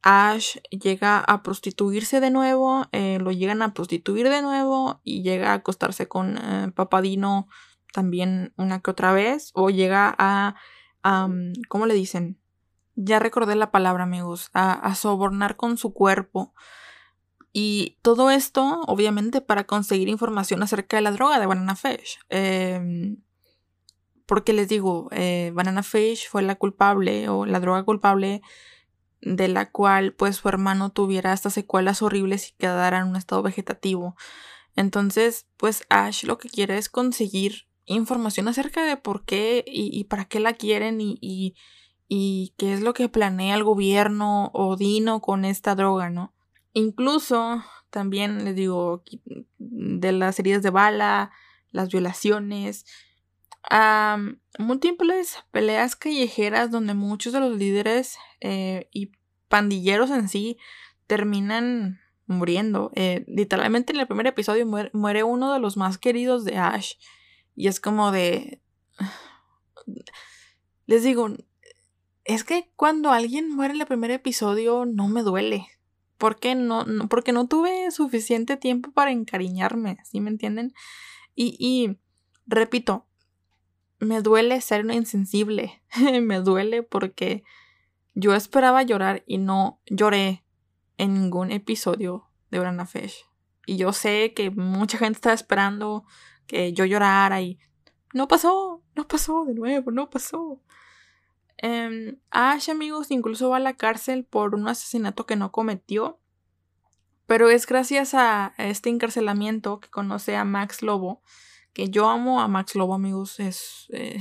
Ash 0.02 0.58
llega 0.70 1.20
a 1.20 1.44
prostituirse 1.44 2.20
de 2.22 2.32
nuevo, 2.32 2.86
lo 2.94 3.32
llegan 3.32 3.62
a 3.62 3.74
prostituir 3.74 4.30
de 4.30 4.42
nuevo 4.42 5.02
y 5.04 5.24
llega 5.24 5.52
a 5.52 5.56
acostarse 5.56 6.08
con 6.08 6.40
Papadino 6.76 7.48
también 7.92 8.54
una 8.58 8.80
que 8.80 8.92
otra 8.92 9.14
vez. 9.14 9.52
O 9.54 9.70
llega 9.70 10.14
a, 10.18 10.56
¿cómo 11.70 11.86
le 11.86 11.94
dicen? 11.94 12.40
Ya 12.96 13.20
recordé 13.20 13.56
la 13.56 13.72
palabra, 13.72 14.04
amigos, 14.04 14.50
a, 14.54 14.94
sobornar 14.96 15.56
con 15.56 15.78
su 15.78 15.94
cuerpo. 15.94 16.54
Y 17.54 17.98
todo 18.02 18.32
esto, 18.32 18.82
obviamente, 18.88 19.42
para 19.42 19.66
conseguir 19.66 20.08
información 20.08 20.64
acerca 20.64 20.98
de 20.98 21.02
la 21.02 21.12
droga 21.12 21.40
de 21.40 21.46
Banana 21.46 21.76
Fish. 21.76 22.20
Em, 22.30 23.18
porque 24.26 24.54
les 24.54 24.70
digo, 24.70 25.10
eh, 25.12 25.52
Banana 25.54 25.84
Fish 25.84 26.30
fue 26.30 26.42
la 26.42 26.56
culpable 26.56 27.28
o 27.28 27.46
la 27.46 27.60
droga 27.60 27.84
culpable 27.84 28.42
de 29.22 29.48
la 29.48 29.70
cual 29.70 30.14
pues 30.14 30.38
su 30.38 30.50
hermano 30.50 30.92
tuviera 30.92 31.34
estas 31.34 31.54
secuelas 31.54 32.02
horribles 32.02 32.50
y 32.50 32.54
quedara 32.54 33.00
en 33.00 33.08
un 33.08 33.16
estado 33.16 33.42
vegetativo. 33.44 34.16
Entonces, 34.76 35.48
pues 35.58 35.84
Ash 35.90 36.24
lo 36.24 36.38
que 36.38 36.50
quiere 36.50 36.78
es 36.78 36.90
conseguir 36.90 37.68
información 37.96 38.48
acerca 38.48 38.84
de 38.84 38.98
por 38.98 39.26
qué 39.26 39.64
y, 39.66 40.04
para 40.06 40.26
qué 40.26 40.40
la 40.40 40.54
quieren 40.54 41.00
y, 41.02 41.18
y, 42.08 42.54
qué 42.58 42.74
es 42.74 42.82
lo 42.82 42.94
que 42.94 43.10
planea 43.10 43.56
el 43.56 43.64
gobierno 43.64 44.52
o 44.54 44.76
Dino 44.76 45.22
con 45.22 45.46
esta 45.46 45.76
droga, 45.76 46.10
¿no? 46.10 46.34
Incluso 46.74 47.64
también 47.90 48.46
les 48.46 48.56
digo 48.56 49.04
de 49.58 50.12
las 50.12 50.40
heridas 50.40 50.64
de 50.64 50.70
bala, 50.70 51.32
las 51.72 51.90
violaciones, 51.90 52.86
múltiples 54.58 55.38
peleas 55.52 55.96
callejeras 55.96 56.72
donde 56.72 56.94
muchos 56.94 57.34
de 57.34 57.40
los 57.40 57.58
líderes 57.58 58.18
eh, 58.40 58.90
y 58.92 59.12
pandilleros 59.48 60.10
en 60.12 60.30
sí 60.30 60.58
terminan 61.08 62.00
muriendo. 62.26 62.92
Eh, 62.96 63.24
literalmente 63.28 63.94
en 63.94 64.00
el 64.00 64.08
primer 64.08 64.28
episodio 64.28 64.66
muere, 64.94 65.24
uno 65.24 65.54
de 65.54 65.60
los 65.60 65.78
más 65.78 65.98
queridos 65.98 66.46
de 66.46 66.58
Ash. 66.58 66.94
Y 67.62 67.68
es 67.68 67.80
como 67.80 68.12
de... 68.12 68.60
Les 70.88 71.04
digo, 71.04 71.30
es 72.24 72.44
que 72.44 72.72
cuando 72.76 73.12
alguien 73.12 73.56
muere 73.56 73.76
en 73.76 73.82
el 73.82 73.86
primer 73.86 74.10
episodio 74.10 74.88
no 74.88 75.08
me 75.08 75.22
duele. 75.22 75.68
Porque 76.18 76.56
no, 76.56 76.86
no, 76.86 77.08
porque 77.08 77.34
no 77.34 77.48
tuve 77.48 77.92
suficiente 77.92 78.58
tiempo 78.58 78.92
para 78.92 79.12
encariñarme, 79.12 80.00
¿sí 80.06 80.22
me 80.22 80.32
entienden? 80.32 80.74
Y, 81.36 81.56
y 81.60 82.00
repito, 82.48 83.06
me 84.00 84.24
duele 84.24 84.60
ser 84.62 84.84
insensible, 84.92 85.84
me 86.24 86.40
duele 86.40 86.82
porque 86.82 87.44
yo 88.16 88.34
esperaba 88.34 88.82
llorar 88.82 89.24
y 89.28 89.38
no 89.38 89.80
lloré 89.86 90.44
en 90.98 91.14
ningún 91.14 91.52
episodio 91.52 92.28
de 92.50 92.58
Brana 92.58 92.88
Fish. 92.88 93.24
Y 93.68 93.78
yo 93.78 93.94
sé 93.94 94.34
que 94.34 94.50
mucha 94.50 94.98
gente 94.98 95.18
está 95.18 95.32
esperando 95.32 96.06
que 96.52 96.74
yo 96.74 96.84
llorara 96.84 97.40
y 97.42 97.58
no 98.14 98.28
pasó, 98.28 98.84
no 98.94 99.08
pasó 99.08 99.46
de 99.46 99.54
nuevo, 99.54 99.90
no 99.90 100.10
pasó. 100.10 100.62
Eh, 101.64 102.18
Ash, 102.30 102.70
amigos, 102.70 103.10
incluso 103.10 103.50
va 103.50 103.58
a 103.58 103.62
la 103.62 103.78
cárcel 103.78 104.26
por 104.26 104.54
un 104.54 104.68
asesinato 104.68 105.26
que 105.26 105.38
no 105.38 105.54
cometió. 105.54 106.20
Pero 107.26 107.50
es 107.50 107.66
gracias 107.66 108.14
a 108.16 108.54
este 108.58 108.90
encarcelamiento 108.90 109.80
que 109.80 109.90
conoce 109.90 110.36
a 110.36 110.44
Max 110.44 110.82
Lobo. 110.82 111.22
Que 111.72 111.90
yo 111.90 112.10
amo 112.10 112.42
a 112.42 112.50
Max 112.50 112.76
Lobo, 112.76 112.96
amigos. 112.96 113.40
Es. 113.40 113.88
Eh, 113.94 114.20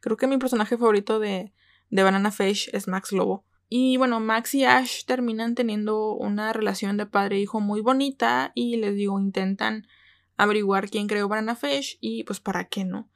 creo 0.00 0.16
que 0.16 0.28
mi 0.28 0.38
personaje 0.38 0.78
favorito 0.78 1.18
de, 1.18 1.52
de 1.90 2.02
Banana 2.04 2.30
Fish 2.30 2.70
es 2.72 2.86
Max 2.86 3.10
Lobo. 3.10 3.44
Y 3.68 3.96
bueno, 3.96 4.20
Max 4.20 4.54
y 4.54 4.64
Ash 4.64 5.04
terminan 5.06 5.56
teniendo 5.56 6.12
una 6.12 6.52
relación 6.52 6.96
de 6.98 7.06
padre 7.06 7.38
e 7.38 7.40
hijo 7.40 7.58
muy 7.58 7.80
bonita 7.80 8.52
y 8.54 8.76
les 8.76 8.94
digo, 8.94 9.18
intentan 9.18 9.88
averiguar 10.36 10.90
quién 10.90 11.06
creó 11.06 11.28
Banana 11.28 11.56
Fish 11.56 11.98
y 12.00 12.24
pues 12.24 12.40
para 12.40 12.64
qué 12.64 12.84
no. 12.84 13.08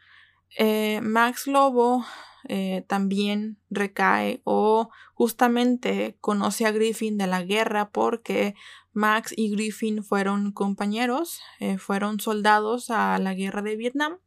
Eh, 0.57 1.00
Max 1.02 1.46
Lobo 1.46 2.04
eh, 2.48 2.85
también 2.87 3.59
recae 3.70 4.40
o 4.44 4.90
justamente 5.14 6.16
conoce 6.20 6.66
a 6.66 6.70
Griffin 6.70 7.18
de 7.18 7.26
la 7.26 7.42
guerra 7.42 7.90
porque 7.90 8.54
Max 8.92 9.35
y 9.37 9.50
Griffin 9.50 10.02
fueron 10.02 10.52
compañeros, 10.52 11.40
eh, 11.61 11.78
fueron 11.78 12.20
soldados 12.20 12.90
a 12.90 13.18
la 13.18 13.35
guerra 13.35 13.62
de 13.62 13.76
Vietnam. 13.76 14.18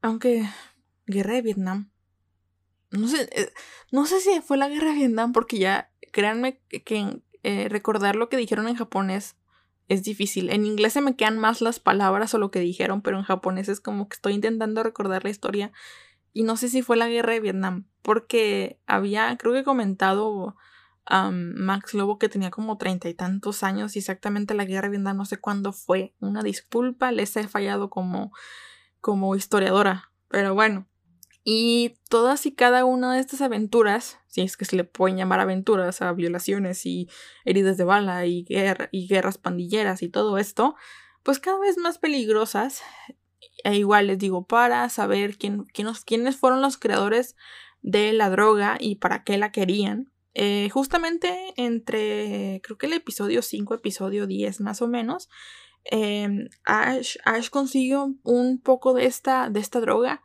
Aunque, 0.00 0.48
guerra 1.06 1.34
de 1.34 1.42
Vietnam. 1.42 1.90
No 2.90 3.08
sé, 3.08 3.28
no 3.90 4.06
sé 4.06 4.20
si 4.20 4.40
fue 4.40 4.56
la 4.56 4.68
guerra 4.68 4.90
de 4.90 4.96
Vietnam 4.96 5.32
porque 5.32 5.58
ya, 5.58 5.90
créanme 6.12 6.60
que 6.84 7.22
recordar 7.68 8.16
lo 8.16 8.28
que 8.28 8.36
dijeron 8.36 8.68
en 8.68 8.76
japonés 8.76 9.36
es 9.88 10.02
difícil. 10.02 10.50
En 10.50 10.64
inglés 10.64 10.94
se 10.94 11.00
me 11.00 11.16
quedan 11.16 11.38
más 11.38 11.60
las 11.60 11.80
palabras 11.80 12.34
o 12.34 12.38
lo 12.38 12.50
que 12.50 12.60
dijeron, 12.60 13.02
pero 13.02 13.18
en 13.18 13.24
japonés 13.24 13.68
es 13.68 13.80
como 13.80 14.08
que 14.08 14.14
estoy 14.14 14.34
intentando 14.34 14.82
recordar 14.82 15.24
la 15.24 15.30
historia. 15.30 15.72
Y 16.32 16.44
no 16.44 16.56
sé 16.56 16.68
si 16.68 16.82
fue 16.82 16.96
la 16.96 17.08
guerra 17.08 17.32
de 17.32 17.40
Vietnam, 17.40 17.86
porque 18.00 18.78
había, 18.86 19.36
creo 19.36 19.52
que 19.52 19.64
comentado 19.64 20.56
Max 21.08 21.94
Lobo 21.94 22.18
que 22.18 22.28
tenía 22.28 22.50
como 22.50 22.78
treinta 22.78 23.08
y 23.08 23.14
tantos 23.14 23.62
años 23.62 23.96
y 23.96 23.98
exactamente 23.98 24.54
la 24.54 24.64
guerra 24.64 24.88
de 24.88 24.92
Vietnam 24.92 25.16
no 25.16 25.24
sé 25.24 25.36
cuándo 25.38 25.72
fue. 25.72 26.14
Una 26.20 26.42
disculpa, 26.42 27.12
les 27.12 27.36
he 27.36 27.48
fallado 27.48 27.90
como, 27.90 28.32
como 29.00 29.34
historiadora. 29.36 30.10
Pero 30.28 30.54
bueno, 30.54 30.86
y 31.44 31.94
todas 32.08 32.46
y 32.46 32.52
cada 32.52 32.84
una 32.84 33.14
de 33.14 33.20
estas 33.20 33.40
aventuras, 33.40 34.18
si 34.28 34.42
es 34.42 34.56
que 34.56 34.64
se 34.64 34.76
le 34.76 34.84
pueden 34.84 35.16
llamar 35.16 35.40
aventuras 35.40 36.00
a 36.00 36.12
violaciones 36.12 36.86
y 36.86 37.08
heridas 37.44 37.76
de 37.76 37.84
bala 37.84 38.26
y, 38.26 38.46
y 38.92 39.08
guerras 39.08 39.38
pandilleras 39.38 40.02
y 40.02 40.08
todo 40.08 40.38
esto, 40.38 40.76
pues 41.22 41.40
cada 41.40 41.58
vez 41.58 41.76
más 41.78 41.98
peligrosas. 41.98 42.82
E 43.64 43.76
igual 43.76 44.06
les 44.06 44.18
digo, 44.18 44.46
para 44.46 44.88
saber 44.88 45.36
quién, 45.36 45.64
quiénes 45.64 46.36
fueron 46.36 46.62
los 46.62 46.78
creadores 46.78 47.36
de 47.80 48.12
la 48.12 48.30
droga 48.30 48.76
y 48.78 48.96
para 48.96 49.24
qué 49.24 49.36
la 49.36 49.52
querían. 49.52 50.12
Eh, 50.34 50.70
justamente 50.70 51.52
entre, 51.56 52.60
creo 52.62 52.78
que 52.78 52.86
el 52.86 52.94
episodio 52.94 53.42
5, 53.42 53.74
episodio 53.74 54.26
10 54.26 54.60
más 54.60 54.80
o 54.80 54.88
menos, 54.88 55.28
eh, 55.90 56.28
Ash, 56.64 57.16
Ash 57.24 57.50
consiguió 57.50 58.14
un 58.22 58.60
poco 58.60 58.94
de 58.94 59.06
esta, 59.06 59.50
de 59.50 59.60
esta 59.60 59.80
droga 59.80 60.22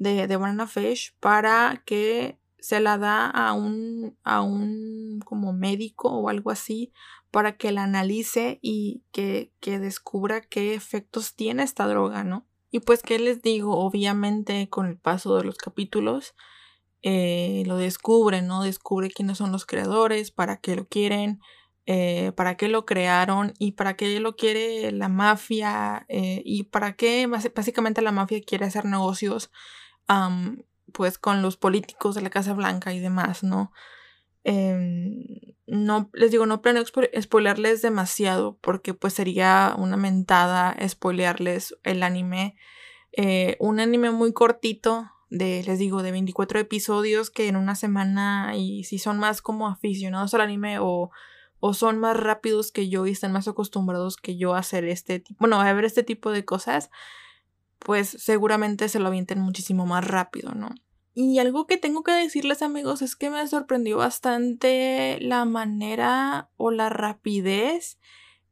de, 0.00 0.26
de 0.26 0.36
Banana 0.36 0.66
Fish 0.66 1.14
para 1.20 1.82
que 1.84 2.40
se 2.58 2.80
la 2.80 2.98
da 2.98 3.26
a 3.26 3.52
un, 3.52 4.16
a 4.24 4.42
un 4.42 5.20
como 5.24 5.52
médico 5.52 6.08
o 6.08 6.28
algo 6.28 6.50
así 6.50 6.92
para 7.30 7.56
que 7.56 7.70
la 7.70 7.84
analice 7.84 8.58
y 8.60 9.04
que, 9.12 9.52
que 9.60 9.78
descubra 9.78 10.40
qué 10.40 10.74
efectos 10.74 11.36
tiene 11.36 11.62
esta 11.62 11.86
droga, 11.86 12.24
¿no? 12.24 12.46
Y 12.72 12.80
pues, 12.80 13.02
¿qué 13.02 13.18
les 13.18 13.42
digo? 13.42 13.78
Obviamente, 13.78 14.68
con 14.68 14.86
el 14.86 14.96
paso 14.96 15.36
de 15.36 15.44
los 15.44 15.56
capítulos, 15.56 16.34
eh, 17.02 17.62
lo 17.66 17.76
descubre, 17.76 18.42
¿no? 18.42 18.62
Descubre 18.62 19.10
quiénes 19.10 19.38
son 19.38 19.52
los 19.52 19.64
creadores, 19.64 20.32
para 20.32 20.56
qué 20.56 20.74
lo 20.76 20.88
quieren, 20.88 21.40
eh, 21.86 22.32
para 22.36 22.56
qué 22.56 22.68
lo 22.68 22.84
crearon 22.84 23.52
y 23.58 23.72
para 23.72 23.96
qué 23.96 24.18
lo 24.18 24.34
quiere 24.34 24.90
la 24.92 25.08
mafia 25.08 26.04
eh, 26.08 26.42
y 26.44 26.64
para 26.64 26.94
qué 26.94 27.26
básicamente 27.26 28.02
la 28.02 28.12
mafia 28.12 28.40
quiere 28.42 28.66
hacer 28.66 28.84
negocios 28.84 29.50
pues 30.92 31.18
con 31.18 31.42
los 31.42 31.56
políticos 31.56 32.14
de 32.14 32.22
la 32.22 32.30
Casa 32.30 32.52
Blanca 32.52 32.92
y 32.92 33.00
demás, 33.00 33.42
¿no? 33.42 33.72
Em, 34.42 35.24
no 35.66 36.10
les 36.12 36.30
digo, 36.30 36.46
no 36.46 36.62
planeo 36.62 36.84
spoilerles 36.84 37.82
demasiado 37.82 38.58
porque 38.60 38.94
pues 38.94 39.14
sería 39.14 39.74
una 39.76 39.96
mentada 39.96 40.76
spoilearles 40.88 41.76
el 41.84 42.02
anime. 42.02 42.56
Eh, 43.12 43.56
un 43.60 43.80
anime 43.80 44.10
muy 44.10 44.32
cortito 44.32 45.10
de, 45.28 45.62
les 45.64 45.78
digo, 45.78 46.02
de 46.02 46.10
24 46.10 46.58
episodios 46.58 47.30
que 47.30 47.48
en 47.48 47.56
una 47.56 47.74
semana 47.74 48.56
y 48.56 48.84
si 48.84 48.98
son 48.98 49.18
más 49.18 49.42
como 49.42 49.68
aficionados 49.68 50.34
al 50.34 50.40
anime 50.40 50.78
o, 50.80 51.10
o 51.60 51.74
son 51.74 51.98
más 51.98 52.16
rápidos 52.16 52.72
que 52.72 52.88
yo 52.88 53.06
y 53.06 53.12
están 53.12 53.32
más 53.32 53.46
acostumbrados 53.46 54.16
que 54.16 54.36
yo 54.36 54.54
a 54.54 54.58
hacer 54.58 54.84
este 54.84 55.20
tipo, 55.20 55.38
bueno, 55.38 55.60
a 55.60 55.72
ver 55.72 55.84
este 55.84 56.02
tipo 56.02 56.30
de 56.32 56.44
cosas, 56.44 56.90
pues 57.84 58.08
seguramente 58.08 58.88
se 58.88 59.00
lo 59.00 59.08
avienten 59.08 59.40
muchísimo 59.40 59.86
más 59.86 60.06
rápido, 60.06 60.52
¿no? 60.54 60.70
Y 61.12 61.38
algo 61.38 61.66
que 61.66 61.76
tengo 61.76 62.02
que 62.02 62.12
decirles 62.12 62.62
amigos 62.62 63.02
es 63.02 63.16
que 63.16 63.30
me 63.30 63.46
sorprendió 63.46 63.96
bastante 63.96 65.18
la 65.20 65.44
manera 65.44 66.50
o 66.56 66.70
la 66.70 66.88
rapidez 66.88 67.98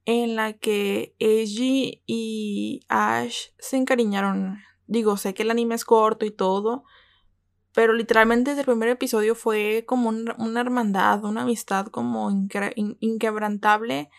en 0.04 0.36
la 0.36 0.54
que 0.54 1.14
Eiji 1.18 2.02
y 2.06 2.80
Ash 2.88 3.48
se 3.58 3.76
encariñaron. 3.76 4.58
Digo, 4.86 5.16
sé 5.16 5.34
que 5.34 5.42
el 5.44 5.50
anime 5.50 5.76
es 5.76 5.84
corto 5.84 6.24
y 6.24 6.30
todo, 6.30 6.84
pero 7.74 7.92
literalmente 7.92 8.50
desde 8.50 8.62
el 8.62 8.66
primer 8.66 8.88
episodio 8.88 9.34
fue 9.34 9.84
como 9.86 10.08
una 10.08 10.60
hermandad, 10.60 11.24
una 11.24 11.42
amistad 11.42 11.86
como 11.86 12.30
inquebrantable 12.30 14.10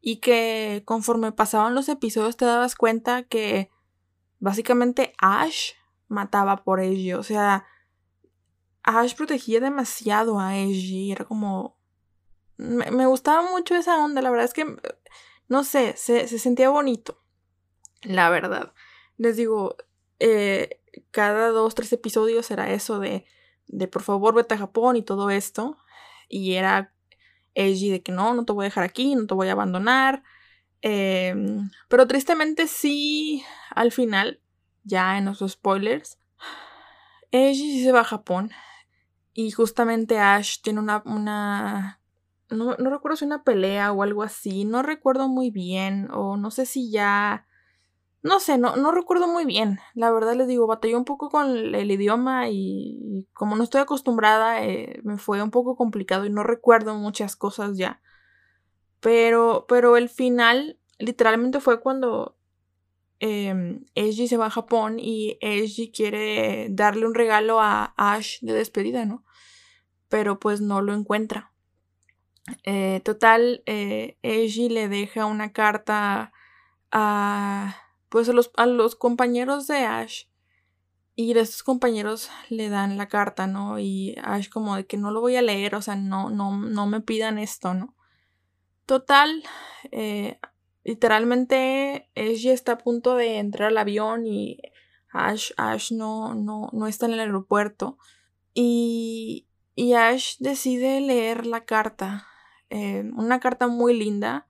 y 0.00 0.16
que 0.16 0.82
conforme 0.84 1.32
pasaban 1.32 1.74
los 1.74 1.88
episodios 1.88 2.36
te 2.36 2.44
dabas 2.44 2.74
cuenta 2.74 3.22
que 3.22 3.70
básicamente 4.44 5.14
Ash 5.18 5.72
mataba 6.06 6.64
por 6.64 6.78
ella. 6.78 7.18
O 7.18 7.22
sea, 7.22 7.66
Ash 8.82 9.14
protegía 9.16 9.58
demasiado 9.58 10.38
a 10.38 10.54
Eiji. 10.54 11.10
Era 11.12 11.24
como. 11.24 11.78
Me, 12.58 13.06
gustaba 13.06 13.42
mucho 13.50 13.74
esa 13.74 13.98
onda. 13.98 14.20
La 14.20 14.30
verdad 14.30 14.44
es 14.44 14.52
que. 14.52 14.66
No 15.48 15.64
sé, 15.64 15.94
se, 15.96 16.26
sentía 16.38 16.68
bonito. 16.68 17.22
La 18.02 18.28
verdad. 18.28 18.74
Les 19.16 19.36
digo, 19.38 19.76
eh, 20.18 20.78
cada 21.10 21.48
dos, 21.48 21.74
tres 21.74 21.92
episodios 21.94 22.50
era 22.50 22.70
eso 22.70 22.98
de, 22.98 23.24
de 23.66 23.88
por 23.88 24.02
favor 24.02 24.34
vete 24.34 24.54
a 24.54 24.58
Japón 24.58 24.96
y 24.96 25.02
todo 25.02 25.30
esto. 25.30 25.78
Y 26.28 26.54
era 26.54 26.92
Eiji 27.54 27.90
de 27.90 28.02
que 28.02 28.12
no, 28.12 28.34
no 28.34 28.44
te 28.44 28.52
voy 28.52 28.64
a 28.64 28.68
dejar 28.68 28.84
aquí, 28.84 29.14
no 29.14 29.26
te 29.26 29.34
voy 29.34 29.48
a 29.48 29.52
abandonar. 29.52 30.22
Em, 30.86 31.70
pero 31.88 32.06
tristemente 32.06 32.66
sí, 32.66 33.42
al 33.70 33.90
final, 33.90 34.42
ya 34.82 35.16
en 35.16 35.24
los 35.24 35.38
spoilers, 35.38 36.18
Eiji 37.30 37.82
se 37.82 37.90
va 37.90 38.00
a 38.00 38.04
Japón. 38.04 38.50
Y 39.32 39.50
justamente 39.50 40.18
Ash 40.18 40.60
tiene 40.62 40.80
una... 40.80 41.02
una 41.06 42.00
no, 42.50 42.76
no 42.76 42.90
recuerdo 42.90 43.16
si 43.16 43.24
una 43.24 43.44
pelea 43.44 43.92
o 43.92 44.02
algo 44.02 44.22
así. 44.22 44.66
No 44.66 44.82
recuerdo 44.82 45.26
muy 45.26 45.50
bien. 45.50 46.10
O 46.12 46.36
no 46.36 46.50
sé 46.50 46.66
si 46.66 46.90
ya... 46.90 47.46
No 48.22 48.38
sé, 48.38 48.58
no, 48.58 48.76
no 48.76 48.92
recuerdo 48.92 49.26
muy 49.26 49.46
bien. 49.46 49.78
La 49.94 50.10
verdad 50.10 50.34
les 50.34 50.48
digo, 50.48 50.66
batallé 50.66 50.96
un 50.96 51.06
poco 51.06 51.30
con 51.30 51.50
el, 51.74 51.90
idioma 51.90 52.50
y, 52.50 53.26
como 53.32 53.56
no 53.56 53.64
estoy 53.64 53.80
acostumbrada, 53.80 54.64
eh, 54.64 55.00
me 55.02 55.16
fue 55.16 55.42
un 55.42 55.50
poco 55.50 55.76
complicado 55.76 56.26
y 56.26 56.30
no 56.30 56.42
recuerdo 56.42 56.94
muchas 56.94 57.36
cosas 57.36 57.78
ya. 57.78 58.02
Pero, 59.04 59.66
pero 59.68 59.98
el 59.98 60.08
final 60.08 60.78
literalmente 60.98 61.60
fue 61.60 61.78
cuando 61.78 62.38
eh, 63.20 63.82
se 63.94 64.36
va 64.38 64.46
a 64.46 64.50
Japón 64.50 64.98
y 64.98 65.36
Eiji 65.42 65.92
quiere 65.92 66.68
darle 66.70 67.06
un 67.06 67.14
regalo 67.14 67.60
a 67.60 67.92
Ash 67.98 68.38
de 68.40 68.54
despedida, 68.54 69.04
¿no? 69.04 69.22
Pero 70.08 70.40
pues 70.40 70.62
no 70.62 70.80
lo 70.80 70.94
encuentra. 70.94 71.52
Eh, 72.62 73.02
total, 73.04 73.62
eh, 73.66 74.16
le 74.22 74.88
deja 74.88 75.26
una 75.26 75.52
carta 75.52 76.32
a, 76.90 77.76
pues 78.08 78.30
a 78.30 78.32
los, 78.32 78.52
a 78.56 78.64
los 78.64 78.96
compañeros 78.96 79.66
de 79.66 79.84
Ash 79.84 80.28
y 81.14 81.34
de 81.34 81.40
estos 81.40 81.62
compañeros 81.62 82.30
le 82.48 82.70
dan 82.70 82.96
la 82.96 83.08
carta, 83.08 83.46
¿no? 83.46 83.78
Y 83.78 84.16
Ash 84.24 84.48
como 84.48 84.76
de 84.76 84.86
que 84.86 84.96
no 84.96 85.10
lo 85.10 85.20
voy 85.20 85.36
a 85.36 85.42
leer, 85.42 85.74
o 85.74 85.82
sea, 85.82 85.94
no, 85.94 86.30
no, 86.30 86.56
no 86.56 86.86
me 86.86 87.02
pidan 87.02 87.38
esto, 87.38 87.74
¿no? 87.74 87.94
Total, 88.86 89.42
eh, 89.92 90.38
literalmente 90.84 92.10
Ash 92.14 92.46
está 92.46 92.72
a 92.72 92.78
punto 92.78 93.16
de 93.16 93.38
entrar 93.38 93.68
al 93.68 93.78
avión 93.78 94.26
y 94.26 94.60
Ash, 95.12 95.52
Ash 95.56 95.92
no, 95.92 96.34
no, 96.34 96.68
no 96.72 96.86
está 96.86 97.06
en 97.06 97.12
el 97.12 97.20
aeropuerto. 97.20 97.98
Y, 98.52 99.46
y 99.74 99.94
Ash 99.94 100.36
decide 100.38 101.00
leer 101.00 101.46
la 101.46 101.64
carta. 101.64 102.26
Eh, 102.70 103.04
una 103.16 103.40
carta 103.40 103.68
muy 103.68 103.96
linda. 103.96 104.46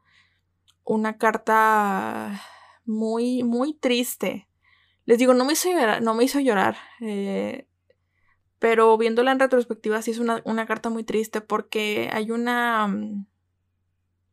Una 0.83 1.17
carta 1.17 2.43
muy, 2.85 3.43
muy 3.43 3.75
triste. 3.75 4.49
Les 5.07 5.19
digo, 5.19 5.35
no 5.35 5.45
me 5.45 5.53
hizo 5.53 5.71
llorar. 5.71 6.03
No 6.03 6.15
me 6.15 6.25
hizo 6.25 6.41
llorar 6.41 6.77
eh, 7.01 7.69
pero 8.65 8.97
viéndola 8.97 9.31
en 9.31 9.41
retrospectiva, 9.41 10.01
sí 10.01 10.13
es 10.13 10.19
una, 10.19 10.41
una 10.47 10.65
carta 10.65 10.89
muy 10.89 11.05
triste 11.05 11.43
porque 11.43 12.09
hay 12.11 12.31
una 12.31 12.87
mm, 12.87 13.27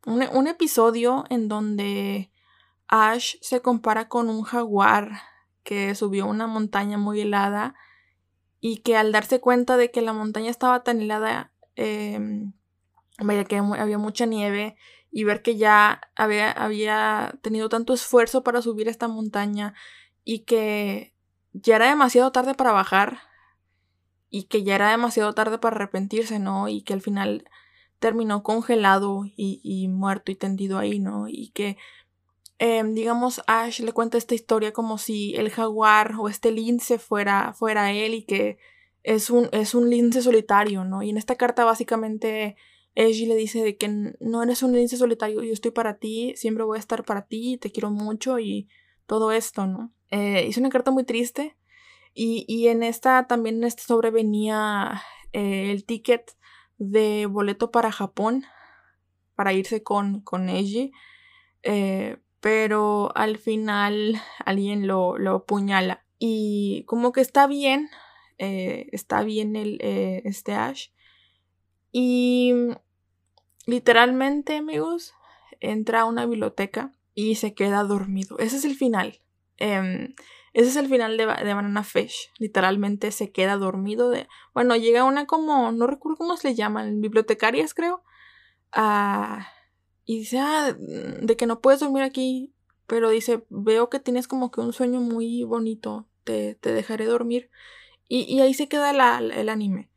un, 0.06 0.48
episodio 0.48 1.26
en 1.30 1.48
donde 1.48 2.32
Ash 2.88 3.36
se 3.42 3.62
compara 3.62 4.08
con 4.08 4.30
un 4.30 4.44
jaguar 4.44 5.12
que 5.64 5.94
subió 5.96 6.26
una 6.26 6.48
montaña 6.48 6.98
muy 6.98 7.22
helada 7.22 7.76
y 8.60 8.78
que 8.78 8.98
al 8.98 9.12
darse 9.12 9.40
cuenta 9.40 9.78
de 9.78 9.92
que 9.92 10.02
la 10.02 10.14
montaña 10.14 10.50
estaba 10.50 10.84
tan 10.84 11.02
helada, 11.02 11.52
vaya 13.20 13.46
que 13.46 13.58
había 13.58 13.98
mucha 13.98 14.26
nieve 14.26 14.76
y 15.12 15.24
ver 15.24 15.42
que 15.42 15.58
ya 15.58 16.02
había, 16.16 16.52
había 16.52 17.34
tenido 17.42 17.70
tanto 17.70 17.94
esfuerzo 17.94 18.44
para 18.44 18.62
subir 18.62 18.88
esta 18.88 19.08
montaña 19.08 19.74
y 20.24 20.40
que 20.40 21.14
ya 21.54 21.76
era 21.76 21.90
demasiado 21.90 22.32
tarde 22.32 22.54
para 22.54 22.72
bajar 22.72 23.20
y 24.30 24.44
que 24.44 24.64
ya 24.64 24.76
era 24.76 24.90
demasiado 24.90 25.34
tarde 25.34 25.58
para 25.58 25.76
arrepentirse, 25.76 26.40
¿no? 26.40 26.70
Y 26.70 26.82
que 26.84 26.94
al 26.94 27.02
final 27.02 27.46
terminó 28.02 28.42
congelado 28.42 29.26
y, 29.38 29.88
muerto 29.88 30.32
y 30.32 30.36
tendido 30.36 30.80
ahí, 30.80 31.00
¿no? 31.00 31.28
Y 31.28 31.52
que, 31.54 31.78
em, 32.58 32.96
digamos, 32.96 33.44
Ash 33.46 33.80
le 33.82 33.94
cuenta 33.94 34.18
esta 34.18 34.34
historia 34.34 34.74
como 34.74 34.98
si 34.98 35.36
el 35.36 35.52
jaguar 35.52 36.16
o 36.20 36.28
este 36.28 36.52
lince 36.52 36.98
fuera, 36.98 37.54
fuera 37.54 37.92
él 37.92 38.16
y 38.16 38.24
que 38.24 38.58
es 39.04 39.30
un, 39.30 39.50
es 39.52 39.76
un 39.76 39.92
lince 39.92 40.24
solitario, 40.24 40.84
¿no? 40.84 41.04
Y 41.04 41.12
en 41.12 41.18
esta 41.18 41.36
carta 41.36 41.64
básicamente 41.64 42.56
Eiji 42.96 43.28
le 43.28 43.36
dice 43.36 43.64
de 43.64 43.78
que 43.78 43.88
no 44.20 44.42
eres 44.42 44.64
un 44.64 44.74
lince 44.74 44.98
solitario, 44.98 45.44
yo 45.44 45.54
estoy 45.54 45.72
para 45.72 46.00
ti, 46.00 46.34
siempre 46.36 46.64
voy 46.64 46.78
a 46.78 46.80
estar 46.80 47.06
para 47.06 47.28
ti, 47.28 47.58
te 47.58 47.72
quiero 47.72 47.92
mucho 47.92 48.40
y 48.40 48.68
todo 49.06 49.32
esto, 49.32 49.68
¿no? 49.68 49.94
Eh, 50.10 50.48
es 50.48 50.58
una 50.58 50.70
carta 50.70 50.90
muy 50.90 51.04
triste 51.04 51.56
y, 52.16 52.68
en 52.68 52.82
esta 52.82 53.28
también 53.28 53.58
en 53.58 53.66
este 53.66 53.84
sobre 53.84 54.10
venía 54.10 55.04
eh, 55.34 55.72
el 55.72 55.86
ticket 55.86 56.36
de 56.82 57.28
boleto 57.28 57.72
para 57.72 57.92
Japón 57.92 58.46
para 59.36 59.54
irse 59.54 59.84
con, 59.84 60.22
con 60.22 60.50
Eiji, 60.50 60.92
eh, 61.64 62.18
pero 62.40 63.12
al 63.16 63.38
final 63.38 64.20
alguien 64.46 64.88
lo, 64.88 65.18
lo 65.18 65.36
apuñala 65.38 66.06
y 66.20 66.84
como 66.86 67.12
que 67.12 67.22
está 67.22 67.48
bien, 67.48 67.90
está 68.38 69.22
bien 69.22 69.56
el, 69.56 69.78
este 69.82 70.54
Ash 70.54 70.90
y 71.92 72.54
literalmente, 73.66 74.58
amigos, 74.58 75.14
entra 75.60 76.02
a 76.02 76.06
una 76.06 76.26
biblioteca 76.26 76.94
y 77.14 77.36
se 77.36 77.54
queda 77.54 77.84
dormido. 77.84 78.40
Ese 78.40 78.58
es 78.58 78.66
el 78.66 78.76
final. 78.76 79.20
Em, 79.62 80.16
ese 80.54 80.70
es 80.70 80.76
el 80.76 80.88
final 80.90 81.18
de, 81.18 81.26
Banana 81.26 81.84
Fish. 81.84 82.32
Literalmente 82.40 83.12
se 83.12 83.32
queda 83.32 83.58
dormido. 83.58 84.10
De, 84.10 84.28
bueno, 84.54 84.76
llega 84.76 85.04
una 85.04 85.28
como, 85.28 85.72
no 85.72 85.88
recuerdo 85.88 86.18
cómo 86.18 86.36
se 86.36 86.50
le 86.50 86.56
llaman, 86.56 87.00
bibliotecarias 87.00 87.74
creo. 87.76 88.04
Y 90.06 90.18
dice, 90.20 90.40
ah, 90.40 90.76
de 90.78 91.38
que 91.38 91.46
no 91.46 91.62
puedes 91.62 91.80
dormir 91.80 92.04
aquí. 92.04 92.54
Pero 92.88 93.10
dice, 93.10 93.46
veo 93.50 93.90
que 93.90 94.00
tienes 94.00 94.28
como 94.28 94.52
que 94.52 94.62
un 94.62 94.74
sueño 94.74 95.00
muy 95.00 95.44
bonito. 95.44 96.08
Te, 96.24 96.56
te 96.56 96.74
dejaré 96.74 97.06
dormir. 97.06 97.50
Y, 98.08 98.42
ahí 98.42 98.54
se 98.54 98.68
queda 98.68 98.92
el 99.20 99.50
anime. 99.50 99.92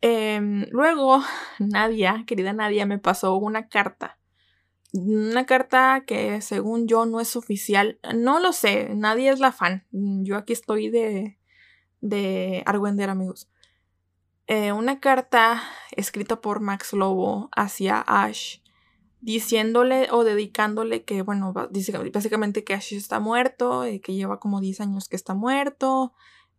Em, 0.00 0.66
luego, 0.70 1.22
Nadia, 1.58 2.24
querida 2.26 2.52
Nadia, 2.52 2.86
me 2.86 2.98
pasó 2.98 3.36
una 3.36 3.68
carta. 3.68 4.18
Una 4.92 5.46
carta 5.46 6.04
que 6.06 6.42
según 6.42 6.86
yo 6.86 7.06
no 7.06 7.20
es 7.20 7.34
oficial. 7.34 7.98
No 8.14 8.40
lo 8.40 8.52
sé, 8.52 8.94
nadie 8.94 9.30
es 9.30 9.40
la 9.40 9.52
fan. 9.52 9.86
Yo 9.90 10.36
aquí 10.36 10.52
estoy 10.52 10.90
de, 10.90 11.38
de 12.02 12.62
Argüender, 12.66 13.08
amigos. 13.08 13.48
Eh, 14.48 14.72
una 14.72 15.00
carta 15.00 15.62
escrita 15.92 16.40
por 16.42 16.60
Max 16.60 16.92
Lobo 16.92 17.48
hacia 17.56 18.00
Ash, 18.00 18.58
diciéndole 19.20 20.08
o 20.10 20.24
dedicándole 20.24 21.04
que, 21.04 21.22
bueno, 21.22 21.54
básicamente 21.54 22.62
que 22.64 22.74
Ash 22.74 22.92
está 22.92 23.18
muerto, 23.18 23.86
y 23.86 24.00
que 24.00 24.12
lleva 24.12 24.40
como 24.40 24.60
10 24.60 24.80
años 24.82 25.08
que 25.08 25.16
está 25.16 25.32
muerto, 25.34 26.12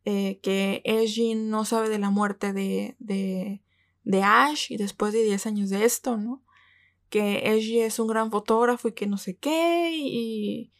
eh, 0.05 0.39
que 0.41 0.81
Ejin 0.85 1.49
no 1.49 1.65
sabe 1.65 1.89
de 1.89 1.99
la 1.99 2.09
muerte 2.09 2.51
de, 2.51 2.95
de, 2.99 3.61
de, 4.03 4.23
Ash 4.23 4.71
y 4.71 4.77
después 4.77 5.13
de 5.13 5.23
10 5.23 5.45
años 5.45 5.69
de 5.69 5.85
esto, 5.85 6.17
¿no? 6.17 6.41
Que 7.13 7.53
Ejin 7.53 7.83
es 7.83 7.99
un 7.99 8.07
gran 8.07 8.31
fotógrafo 8.31 8.87
y 8.87 8.93
que 8.93 9.05
no 9.05 9.17
sé 9.17 9.37
qué 9.37 9.91
y... 9.93 10.71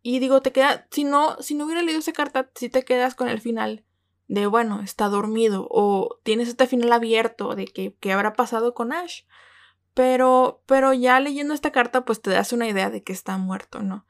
Y 0.00 0.20
digo, 0.20 0.40
te 0.40 0.52
queda, 0.52 0.86
si 0.90 1.04
no, 1.04 1.36
si 1.42 1.54
no 1.54 1.66
hubiera 1.66 1.82
leído 1.82 1.98
esa 1.98 2.14
carta, 2.14 2.50
si 2.54 2.70
te 2.70 2.82
quedas 2.86 3.14
con 3.14 3.28
el 3.28 3.42
final 3.42 3.84
de, 4.26 4.46
bueno, 4.46 4.80
está 4.80 5.10
dormido 5.10 5.68
o 5.70 6.18
tienes 6.22 6.48
este 6.48 6.66
final 6.66 6.92
abierto 6.92 7.54
de 7.54 7.66
que, 7.66 7.94
qué 8.00 8.14
habrá 8.14 8.32
pasado 8.32 8.72
con 8.72 8.94
Ash. 8.94 9.24
Pero, 9.92 10.62
pero 10.64 10.94
ya 10.94 11.20
leyendo 11.20 11.52
esta 11.52 11.72
carta, 11.72 12.06
pues 12.06 12.22
te 12.22 12.30
das 12.30 12.54
una 12.54 12.66
idea 12.66 12.88
de 12.88 13.02
que 13.02 13.12
está 13.12 13.36
muerto, 13.36 13.82
¿no? 13.82 14.06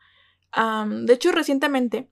de 0.86 1.12
hecho, 1.12 1.32
recientemente 1.32 2.08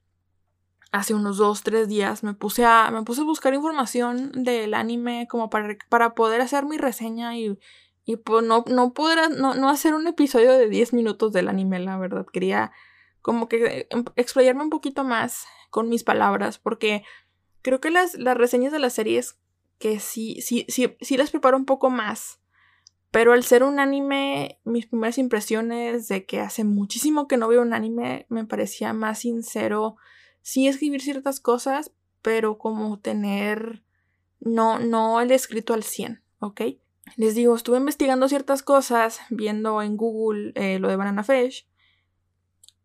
hace 0.90 1.14
unos 1.14 1.36
dos, 1.36 1.62
tres 1.62 1.86
días 1.86 2.24
me 2.24 2.34
puse 2.34 2.64
a, 2.64 2.90
me 2.90 3.04
puse 3.04 3.20
a 3.20 3.24
buscar 3.24 3.54
información 3.54 4.32
del 4.32 4.74
anime 4.74 5.28
como 5.30 5.48
para, 5.48 5.76
para 5.88 6.14
poder 6.14 6.40
hacer 6.40 6.64
mi 6.64 6.76
reseña 6.76 7.36
y, 7.36 7.56
y 8.06 8.16
pues 8.16 8.46
no, 8.46 8.64
no 8.68 8.94
poder, 8.94 9.36
no, 9.36 9.54
no 9.54 9.68
hacer 9.68 9.92
un 9.92 10.06
episodio 10.06 10.52
de 10.52 10.68
10 10.68 10.92
minutos 10.92 11.32
del 11.32 11.48
anime, 11.48 11.80
la 11.80 11.98
verdad. 11.98 12.24
Quería 12.32 12.70
como 13.20 13.48
que 13.48 13.88
em, 13.90 14.04
explayarme 14.14 14.62
un 14.62 14.70
poquito 14.70 15.02
más 15.02 15.46
con 15.70 15.88
mis 15.88 16.04
palabras 16.04 16.58
porque 16.58 17.02
creo 17.62 17.80
que 17.80 17.90
las, 17.90 18.14
las 18.14 18.36
reseñas 18.36 18.72
de 18.72 18.78
las 18.78 18.92
series 18.92 19.40
que 19.80 19.98
sí, 19.98 20.40
sí, 20.40 20.64
sí, 20.68 20.96
sí 21.00 21.16
las 21.16 21.32
preparo 21.32 21.56
un 21.56 21.66
poco 21.66 21.90
más. 21.90 22.38
Pero 23.10 23.32
al 23.32 23.42
ser 23.42 23.64
un 23.64 23.80
anime, 23.80 24.60
mis 24.62 24.86
primeras 24.86 25.18
impresiones 25.18 26.06
de 26.06 26.26
que 26.26 26.40
hace 26.40 26.62
muchísimo 26.62 27.26
que 27.26 27.36
no 27.36 27.48
veo 27.48 27.60
un 27.60 27.74
anime 27.74 28.26
me 28.28 28.44
parecía 28.44 28.92
más 28.92 29.18
sincero 29.18 29.96
sí 30.42 30.68
escribir 30.68 31.02
ciertas 31.02 31.40
cosas, 31.40 31.90
pero 32.22 32.56
como 32.56 33.00
tener, 33.00 33.82
no, 34.38 34.78
no 34.78 35.20
el 35.20 35.32
escrito 35.32 35.74
al 35.74 35.82
100, 35.82 36.22
¿ok? 36.38 36.60
Les 37.14 37.34
digo, 37.34 37.54
estuve 37.54 37.78
investigando 37.78 38.28
ciertas 38.28 38.62
cosas, 38.62 39.20
viendo 39.30 39.80
en 39.80 39.96
Google 39.96 40.52
eh, 40.54 40.78
lo 40.78 40.88
de 40.88 40.96
Banana 40.96 41.22
Fish. 41.22 41.68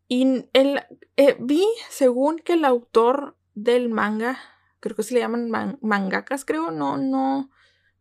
Y 0.08 0.46
el, 0.54 0.82
eh, 1.18 1.38
vi, 1.40 1.66
según 1.90 2.38
que 2.38 2.54
el 2.54 2.66
autor 2.66 3.36
del 3.56 3.90
manga, 3.90 4.38
creo 4.80 4.96
que 4.96 5.04
se 5.04 5.14
le 5.14 5.22
llaman 5.22 5.50
mangakas, 5.82 6.46
creo, 6.46 6.72
no, 6.72 6.98
no, 6.98 7.50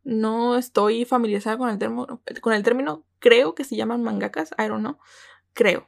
no 0.04 0.56
estoy 0.56 1.04
familiarizada 1.04 1.56
con 1.56 1.70
el, 1.70 1.78
término, 1.78 2.20
con 2.40 2.52
el 2.52 2.62
término, 2.62 3.04
creo 3.18 3.54
que 3.54 3.64
se 3.64 3.76
llaman 3.76 4.02
mangakas, 4.02 4.50
I 4.58 4.68
don't 4.68 4.80
know, 4.80 4.98
creo. 5.52 5.86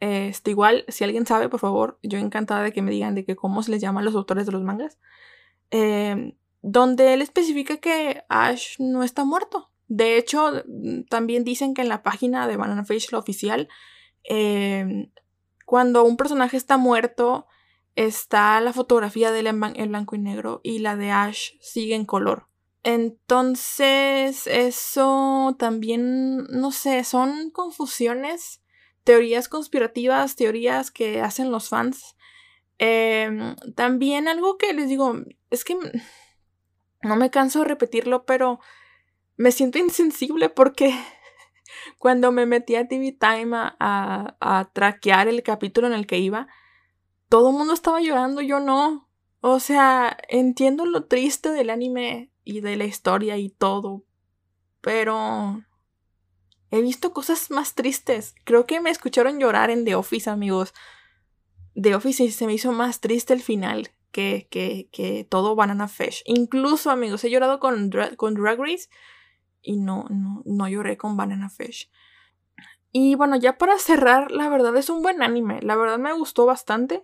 Este, 0.00 0.50
igual, 0.50 0.84
si 0.88 1.04
alguien 1.04 1.26
sabe, 1.26 1.48
por 1.48 1.60
favor, 1.60 1.98
yo 2.02 2.18
encantada 2.18 2.62
de 2.62 2.72
que 2.72 2.82
me 2.82 2.90
digan 2.90 3.14
de 3.14 3.24
que 3.24 3.36
cómo 3.36 3.62
se 3.62 3.70
les 3.70 3.80
llaman 3.80 4.04
los 4.04 4.14
autores 4.14 4.46
de 4.46 4.52
los 4.52 4.62
mangas. 4.62 4.98
Em, 5.70 6.32
donde 6.62 7.14
él 7.14 7.22
especifica 7.22 7.78
que 7.78 8.22
Ash 8.28 8.76
no 8.78 9.02
está 9.02 9.24
muerto. 9.24 9.70
De 9.88 10.16
hecho, 10.18 10.62
también 11.08 11.44
dicen 11.44 11.74
que 11.74 11.82
en 11.82 11.88
la 11.88 12.02
página 12.02 12.46
de 12.46 12.56
Banana 12.56 12.84
Fish, 12.84 13.10
la 13.10 13.18
oficial, 13.18 13.68
em, 14.24 15.10
cuando 15.66 16.04
un 16.04 16.16
personaje 16.16 16.56
está 16.56 16.76
muerto, 16.76 17.46
está 17.96 18.60
la 18.60 18.72
fotografía 18.72 19.32
de 19.32 19.40
él 19.40 19.46
en 19.48 19.88
blanco 19.90 20.14
y 20.14 20.18
negro 20.18 20.60
y 20.62 20.78
la 20.78 20.96
de 20.96 21.10
Ash 21.10 21.52
sigue 21.60 21.94
en 21.94 22.04
color. 22.04 22.46
Entonces, 22.82 24.46
eso 24.46 25.54
también, 25.58 26.44
no 26.44 26.72
sé, 26.72 27.04
son 27.04 27.50
confusiones 27.50 28.62
teorías 29.04 29.48
conspirativas, 29.48 30.36
teorías 30.36 30.90
que 30.90 31.20
hacen 31.20 31.50
los 31.50 31.68
fans. 31.68 32.16
Em, 32.78 33.56
también 33.74 34.28
algo 34.28 34.56
que 34.56 34.72
les 34.72 34.88
digo, 34.88 35.14
es 35.50 35.64
que 35.64 35.76
no 37.02 37.16
me 37.16 37.30
canso 37.30 37.60
de 37.60 37.66
repetirlo, 37.66 38.24
pero 38.24 38.60
me 39.36 39.52
siento 39.52 39.78
insensible 39.78 40.48
porque 40.48 40.94
cuando 41.98 42.32
me 42.32 42.46
metí 42.46 42.76
a 42.76 42.88
TV 42.88 43.12
Time 43.12 43.56
a, 43.56 44.36
a, 44.40 44.70
traquear 44.72 45.28
el 45.28 45.42
capítulo 45.42 45.86
en 45.86 45.94
el 45.94 46.06
que 46.06 46.18
iba, 46.18 46.48
todo 47.28 47.50
el 47.50 47.56
mundo 47.56 47.74
estaba 47.74 48.00
llorando, 48.00 48.40
yo 48.40 48.60
no. 48.60 49.08
O 49.40 49.60
sea, 49.60 50.18
entiendo 50.28 50.84
lo 50.84 51.04
triste 51.04 51.50
del 51.50 51.70
anime 51.70 52.30
y 52.44 52.60
de 52.60 52.76
la 52.76 52.84
historia 52.84 53.38
y 53.38 53.48
todo, 53.48 54.04
pero 54.80 55.64
He 56.70 56.82
visto 56.82 57.12
cosas 57.12 57.50
más 57.50 57.74
tristes. 57.74 58.34
Creo 58.44 58.64
que 58.64 58.80
me 58.80 58.90
escucharon 58.90 59.40
llorar 59.40 59.70
en 59.70 59.84
The 59.84 59.96
Office, 59.96 60.30
amigos. 60.30 60.72
The 61.74 61.96
Office 61.96 62.30
se 62.30 62.46
me 62.46 62.54
hizo 62.54 62.72
más 62.72 63.00
triste 63.00 63.34
el 63.34 63.42
final 63.42 63.90
que, 64.10 64.48
que, 64.50 64.88
que 64.92 65.24
todo 65.24 65.54
Banana 65.54 65.88
Fish. 65.88 66.22
Incluso, 66.26 66.90
amigos, 66.90 67.24
he 67.24 67.30
llorado 67.30 67.60
con, 67.60 67.90
con 68.16 68.34
Drag 68.34 68.58
Race 68.58 68.88
y 69.62 69.76
no, 69.76 70.06
no, 70.10 70.42
no 70.44 70.68
lloré 70.68 70.96
con 70.96 71.16
Banana 71.16 71.50
Fish. 71.50 71.90
Y 72.92 73.14
bueno, 73.14 73.36
ya 73.36 73.56
para 73.56 73.78
cerrar, 73.78 74.30
la 74.32 74.48
verdad 74.48 74.76
es 74.76 74.90
un 74.90 75.02
buen 75.02 75.22
anime. 75.22 75.60
La 75.62 75.76
verdad 75.76 75.98
me 75.98 76.12
gustó 76.12 76.46
bastante. 76.46 77.02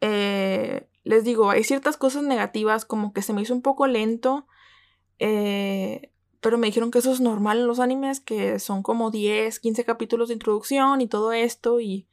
Eh, 0.00 0.88
les 1.04 1.24
digo, 1.24 1.50
hay 1.50 1.64
ciertas 1.64 1.96
cosas 1.96 2.24
negativas, 2.24 2.84
como 2.84 3.12
que 3.12 3.22
se 3.22 3.32
me 3.32 3.42
hizo 3.42 3.54
un 3.54 3.62
poco 3.62 3.86
lento. 3.86 4.46
Eh, 5.18 6.10
pero 6.40 6.58
me 6.58 6.66
dijeron 6.66 6.90
que 6.90 6.98
eso 6.98 7.12
es 7.12 7.20
normal 7.20 7.60
en 7.60 7.68
los 7.68 7.78
animes, 7.78 8.20
que 8.20 8.58
son 8.58 8.82
como 8.82 9.12
10, 9.12 9.60
15 9.60 9.84
capítulos 9.84 10.28
de 10.28 10.34
introducción 10.34 11.00
y 11.00 11.06
todo 11.06 11.32
esto 11.32 11.80
y, 11.80 12.08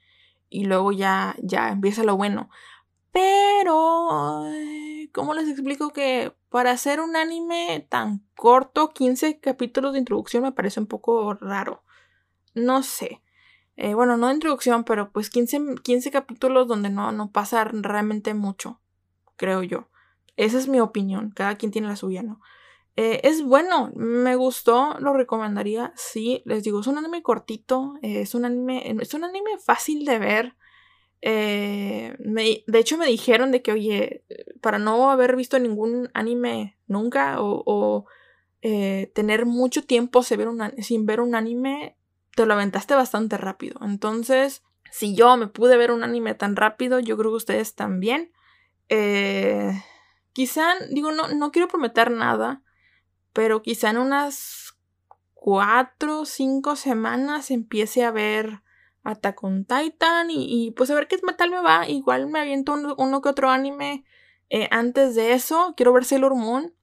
y 0.49 0.65
luego 0.65 0.91
ya, 0.91 1.35
ya 1.41 1.69
empieza 1.69 2.03
lo 2.03 2.15
bueno. 2.15 2.49
Pero 3.19 4.45
¿cómo 5.11 5.33
les 5.33 5.49
explico 5.49 5.89
que 5.89 6.33
para 6.47 6.71
hacer 6.71 7.01
un 7.01 7.17
anime 7.17 7.85
tan 7.89 8.25
corto, 8.33 8.91
15 8.91 9.41
capítulos 9.41 9.91
de 9.91 9.99
introducción 9.99 10.43
me 10.43 10.53
parece 10.53 10.79
un 10.79 10.87
poco 10.87 11.33
raro? 11.33 11.83
No 12.53 12.81
sé. 12.81 13.21
Eh, 13.75 13.93
bueno, 13.93 14.15
no 14.15 14.27
de 14.27 14.35
introducción, 14.35 14.85
pero 14.85 15.11
pues 15.11 15.29
15, 15.29 15.75
15 15.83 16.11
capítulos 16.11 16.69
donde 16.69 16.89
no, 16.89 17.11
no 17.11 17.29
pasa 17.31 17.65
realmente 17.65 18.33
mucho, 18.33 18.79
creo 19.35 19.63
yo. 19.63 19.89
Esa 20.37 20.57
es 20.57 20.69
mi 20.69 20.79
opinión, 20.79 21.31
cada 21.31 21.55
quien 21.55 21.73
tiene 21.73 21.89
la 21.89 21.97
suya, 21.97 22.23
¿no? 22.23 22.39
Eh, 22.95 23.19
es 23.23 23.43
bueno, 23.43 23.91
me 23.95 24.37
gustó, 24.37 24.97
lo 24.99 25.11
recomendaría, 25.11 25.91
sí, 25.97 26.41
les 26.45 26.63
digo, 26.63 26.79
es 26.79 26.87
un 26.87 26.97
anime 26.97 27.21
cortito, 27.21 27.95
eh, 28.01 28.21
es 28.21 28.33
un 28.33 28.45
anime, 28.45 28.95
es 29.01 29.13
un 29.13 29.25
anime 29.25 29.57
fácil 29.59 30.05
de 30.05 30.19
ver. 30.19 30.55
Eh, 31.21 32.15
de 32.19 32.79
hecho 32.79 32.97
me 32.97 33.05
dijeron 33.05 33.51
de 33.51 33.61
que, 33.61 33.71
oye, 33.71 34.23
para 34.61 34.79
no 34.79 35.11
haber 35.11 35.35
visto 35.35 35.59
ningún 35.59 36.09
anime 36.13 36.77
nunca 36.87 37.37
o, 37.39 38.05
tener 38.61 39.45
mucho 39.45 39.83
tiempo 39.83 40.21
sin 40.21 40.37
ver, 41.05 41.19
un, 41.21 41.35
anime, 41.35 41.95
te 42.35 42.45
lo 42.45 42.53
aventaste 42.53 42.93
bastante 42.95 43.37
rápido. 43.37 43.79
Entonces, 43.83 44.63
si 44.91 45.15
yo 45.15 45.37
me 45.37 45.47
pude 45.47 45.77
ver 45.77 45.91
un 45.91 46.03
anime 46.03 46.33
tan 46.33 46.55
rápido, 46.55 46.99
yo 46.99 47.17
creo 47.17 47.31
que 47.31 47.37
ustedes 47.37 47.75
también. 47.75 48.31
quizá, 50.33 50.73
digo, 50.91 51.11
no, 51.11 51.29
no 51.29 51.51
quiero 51.51 51.67
prometer 51.67 52.11
nada 52.11 52.63
pero 53.33 53.61
quizá 53.61 53.91
en 53.91 53.97
unas 53.97 54.77
cuatro 55.33 56.21
o 56.21 56.25
cinco 56.25 56.75
semanas 56.75 57.51
empiece 57.51 58.03
a 58.03 58.11
ver 58.11 58.61
Attack 59.03 59.43
on 59.43 59.65
Titan 59.65 60.29
y, 60.29 60.71
pues 60.71 60.89
a 60.89 60.95
ver 60.95 61.07
qué 61.07 61.17
tal 61.37 61.51
me 61.51 61.61
va. 61.61 61.87
Igual 61.87 62.27
me 62.27 62.39
aviento 62.39 62.73
uno, 62.73 63.21
que 63.21 63.29
otro 63.29 63.49
anime 63.49 64.03
eh, 64.49 64.67
antes 64.71 65.15
de 65.15 65.33
eso. 65.33 65.73
Quiero 65.77 65.93
ver 65.93 66.05
Sailor 66.05 66.35
Moon. 66.35 66.73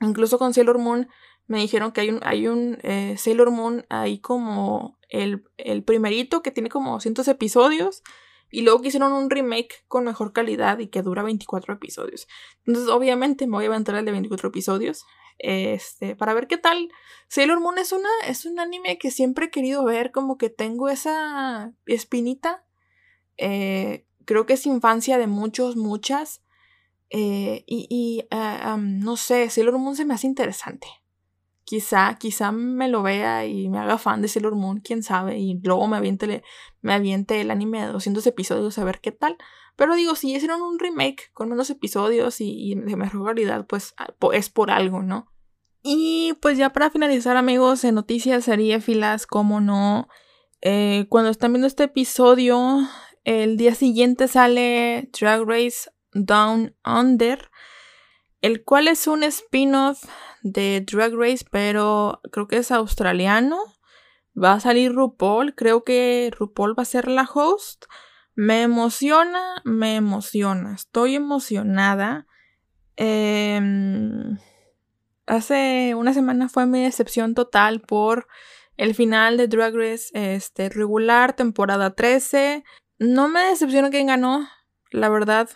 Incluso 0.00 0.38
con 0.38 0.54
Sailor 0.54 0.78
Moon 0.78 1.08
me 1.46 1.58
dijeron 1.60 1.92
que 1.92 2.00
hay 2.00 2.10
un, 2.10 2.20
hay 2.22 2.48
un 2.48 2.78
eh, 2.82 3.16
Sailor 3.18 3.50
Moon 3.50 3.86
ahí 3.88 4.18
como 4.18 4.98
el, 5.08 5.44
el, 5.56 5.84
primerito 5.84 6.42
que 6.42 6.50
tiene 6.50 6.68
como 6.68 7.00
cientos 7.00 7.28
episodios. 7.28 8.02
Y 8.50 8.62
luego 8.62 8.80
que 8.80 8.88
hicieron 8.88 9.12
un 9.12 9.28
remake 9.28 9.84
con 9.88 10.04
mejor 10.04 10.32
calidad 10.32 10.78
y 10.78 10.86
que 10.86 11.02
dura 11.02 11.22
24 11.22 11.74
episodios. 11.74 12.28
Entonces, 12.64 12.90
obviamente, 12.92 13.46
me 13.46 13.54
voy 13.54 13.64
a 13.64 13.68
aventar 13.68 13.96
el 13.96 14.04
de 14.04 14.12
24 14.12 14.48
episodios. 14.48 15.04
Este, 15.38 16.16
para 16.16 16.34
ver 16.34 16.46
qué 16.46 16.58
tal. 16.58 16.88
Sailor 17.28 17.60
Moon 17.60 17.78
es 17.78 17.92
una, 17.92 18.08
es 18.26 18.46
un 18.46 18.58
anime 18.60 18.98
que 18.98 19.10
siempre 19.10 19.46
he 19.46 19.50
querido 19.50 19.84
ver, 19.84 20.12
como 20.12 20.38
que 20.38 20.50
tengo 20.50 20.88
esa 20.88 21.72
espinita. 21.86 22.64
Eh, 23.36 24.06
creo 24.24 24.46
que 24.46 24.54
es 24.54 24.66
infancia 24.66 25.18
de 25.18 25.26
muchos, 25.26 25.76
muchas. 25.76 26.42
Eh, 27.10 27.64
y, 27.66 28.24
ah, 28.30 28.76
no 28.80 29.16
sé, 29.16 29.48
Sailor 29.50 29.78
Moon 29.78 29.96
se 29.96 30.04
me 30.04 30.14
hace 30.14 30.26
interesante. 30.26 30.86
Quizá, 31.64 32.16
quizá 32.18 32.52
me 32.52 32.88
lo 32.88 33.02
vea 33.02 33.44
y 33.44 33.68
me 33.68 33.78
haga 33.78 33.98
fan 33.98 34.22
de 34.22 34.28
Sailor 34.28 34.54
Moon, 34.54 34.80
quién 34.80 35.02
sabe, 35.02 35.38
y 35.38 35.60
luego 35.64 35.88
me 35.88 35.96
aviente, 35.96 36.44
me 36.80 36.94
aviente 36.94 37.40
el 37.40 37.50
anime 37.50 37.84
de 37.84 37.92
200 37.92 38.24
episodios 38.26 38.78
a 38.78 38.84
ver 38.84 39.00
qué 39.00 39.10
tal. 39.10 39.36
Pero 39.76 39.94
digo, 39.94 40.14
si 40.14 40.34
hicieron 40.34 40.62
un 40.62 40.78
remake 40.78 41.30
con 41.32 41.48
menos 41.50 41.70
episodios 41.70 42.40
y, 42.40 42.74
de 42.74 42.96
mejor 42.96 43.26
calidad, 43.26 43.66
pues 43.66 43.94
ah, 43.98 44.08
es 44.32 44.50
por 44.50 44.70
algo, 44.70 45.02
¿no? 45.02 45.30
Y 45.82 46.34
pues 46.40 46.58
ya 46.58 46.72
para 46.72 46.90
finalizar, 46.90 47.36
amigos, 47.36 47.84
en 47.84 47.94
noticias 47.94 48.50
filas, 48.82 49.26
como 49.26 49.60
no, 49.60 50.08
eh, 50.60 51.06
cuando 51.08 51.30
están 51.30 51.52
viendo 51.52 51.68
este 51.68 51.84
episodio, 51.84 52.80
el 53.24 53.56
día 53.56 53.74
siguiente 53.74 54.26
sale 54.26 55.10
Drag 55.18 55.42
Race 55.46 55.90
Down 56.12 56.74
Under, 56.84 57.50
el 58.40 58.64
cual 58.64 58.88
es 58.88 59.06
un 59.06 59.22
spin-off 59.22 60.04
de 60.42 60.84
Drag 60.90 61.14
Race, 61.14 61.44
pero 61.50 62.20
creo 62.32 62.48
que 62.48 62.56
es 62.56 62.70
australiano. 62.70 63.58
Va 64.36 64.54
a 64.54 64.60
salir 64.60 64.92
RuPaul, 64.92 65.54
creo 65.54 65.84
que 65.84 66.30
RuPaul 66.36 66.78
va 66.78 66.82
a 66.82 66.86
ser 66.86 67.08
la 67.08 67.28
host. 67.32 67.86
Me 68.36 68.62
emociona, 68.62 69.62
me 69.64 69.96
emociona. 69.96 70.74
Estoy 70.74 71.14
emocionada. 71.14 72.26
Em, 72.96 74.38
hace 75.26 75.94
una 75.94 76.12
semana 76.12 76.50
fue 76.50 76.66
mi 76.66 76.82
decepción 76.82 77.34
total 77.34 77.80
por 77.80 78.28
el 78.76 78.94
final 78.94 79.38
de 79.38 79.48
Drag 79.48 79.74
Race 79.74 80.10
este, 80.12 80.68
regular, 80.68 81.34
temporada 81.34 81.94
13. 81.94 82.62
No 82.98 83.28
me 83.28 83.40
decepciona 83.40 83.88
quién 83.88 84.08
ganó, 84.08 84.46
la 84.90 85.08
verdad. 85.08 85.48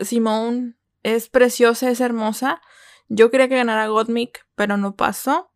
Simone 0.00 0.74
es 1.04 1.28
preciosa, 1.28 1.88
es 1.88 2.00
hermosa. 2.00 2.60
Yo 3.08 3.30
quería 3.30 3.48
que 3.48 3.56
ganara 3.56 3.86
Gottmik, 3.86 4.44
pero 4.56 4.76
no 4.76 4.96
pasó. 4.96 5.52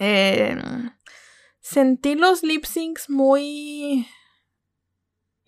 Em, 0.00 0.90
sentí 1.60 2.16
los 2.16 2.42
lip 2.42 2.64
syncs 2.64 3.08
muy 3.08 4.08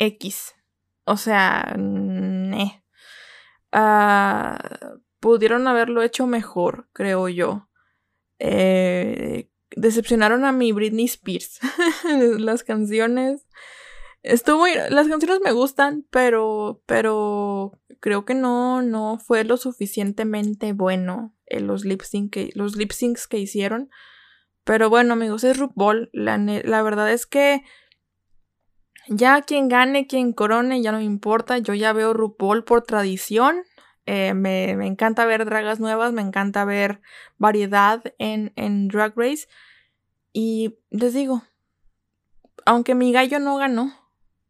X. 0.01 0.55
O 1.05 1.17
sea, 1.17 1.77
ah, 3.73 4.59
pudieron 5.21 5.69
haberlo 5.69 6.03
hecho 6.03 6.27
mejor, 6.27 6.89
creo 6.93 7.29
yo. 7.29 7.69
Eh, 8.39 9.49
decepcionaron 9.77 10.45
a 10.45 10.53
mi 10.53 10.73
Britney 10.73 11.05
Spears. 11.05 11.61
las 12.39 12.65
canciones. 12.65 13.47
Estuvo. 14.23 14.67
Las 14.67 15.09
canciones 15.09 15.41
me 15.45 15.53
gustan, 15.53 16.07
pero. 16.11 16.83
Pero. 16.87 17.79
Creo 18.01 18.25
que 18.25 18.35
no. 18.35 18.83
No 18.83 19.19
fue 19.19 19.45
lo 19.45 19.57
suficientemente 19.57 20.73
bueno. 20.73 21.35
En 21.47 21.67
los 21.67 21.85
lip 21.85 22.03
que, 22.31 22.51
los 22.55 22.77
lip 22.77 22.93
syncs 22.93 23.27
que 23.27 23.39
hicieron. 23.39 23.91
Pero 24.65 24.89
bueno, 24.89 25.15
amigos, 25.15 25.45
es 25.45 25.59
RuPaul. 25.59 26.11
La, 26.13 26.39
la 26.39 26.83
verdad 26.83 27.13
es 27.13 27.27
que 27.27 27.63
ya 29.09 29.43
quien 29.43 29.69
gane, 29.69 30.07
quien 30.07 30.33
corone, 30.33 30.83
ya 30.83 30.93
no 30.93 30.99
me 30.99 31.05
importa. 31.05 31.59
Yo 31.59 31.75
ya 31.75 31.93
veo 31.93 32.13
RuPaul 32.13 32.65
por 32.65 32.83
tradición. 32.83 33.63
Eh, 34.07 34.35
me, 34.35 34.71
encanta 34.87 35.25
ver 35.25 35.45
dragas 35.45 35.79
nuevas, 35.81 36.13
me 36.13 36.23
encanta 36.23 36.65
ver 36.65 37.01
variedad 37.39 38.03
en, 38.19 38.53
en 38.57 38.89
Drag 38.89 39.13
Race. 39.17 39.47
Y 40.33 40.79
les 40.91 41.15
digo, 41.15 41.43
aunque 42.65 42.95
mi 42.95 43.13
gallo 43.13 43.39
no 43.39 43.57
ganó, 43.57 43.93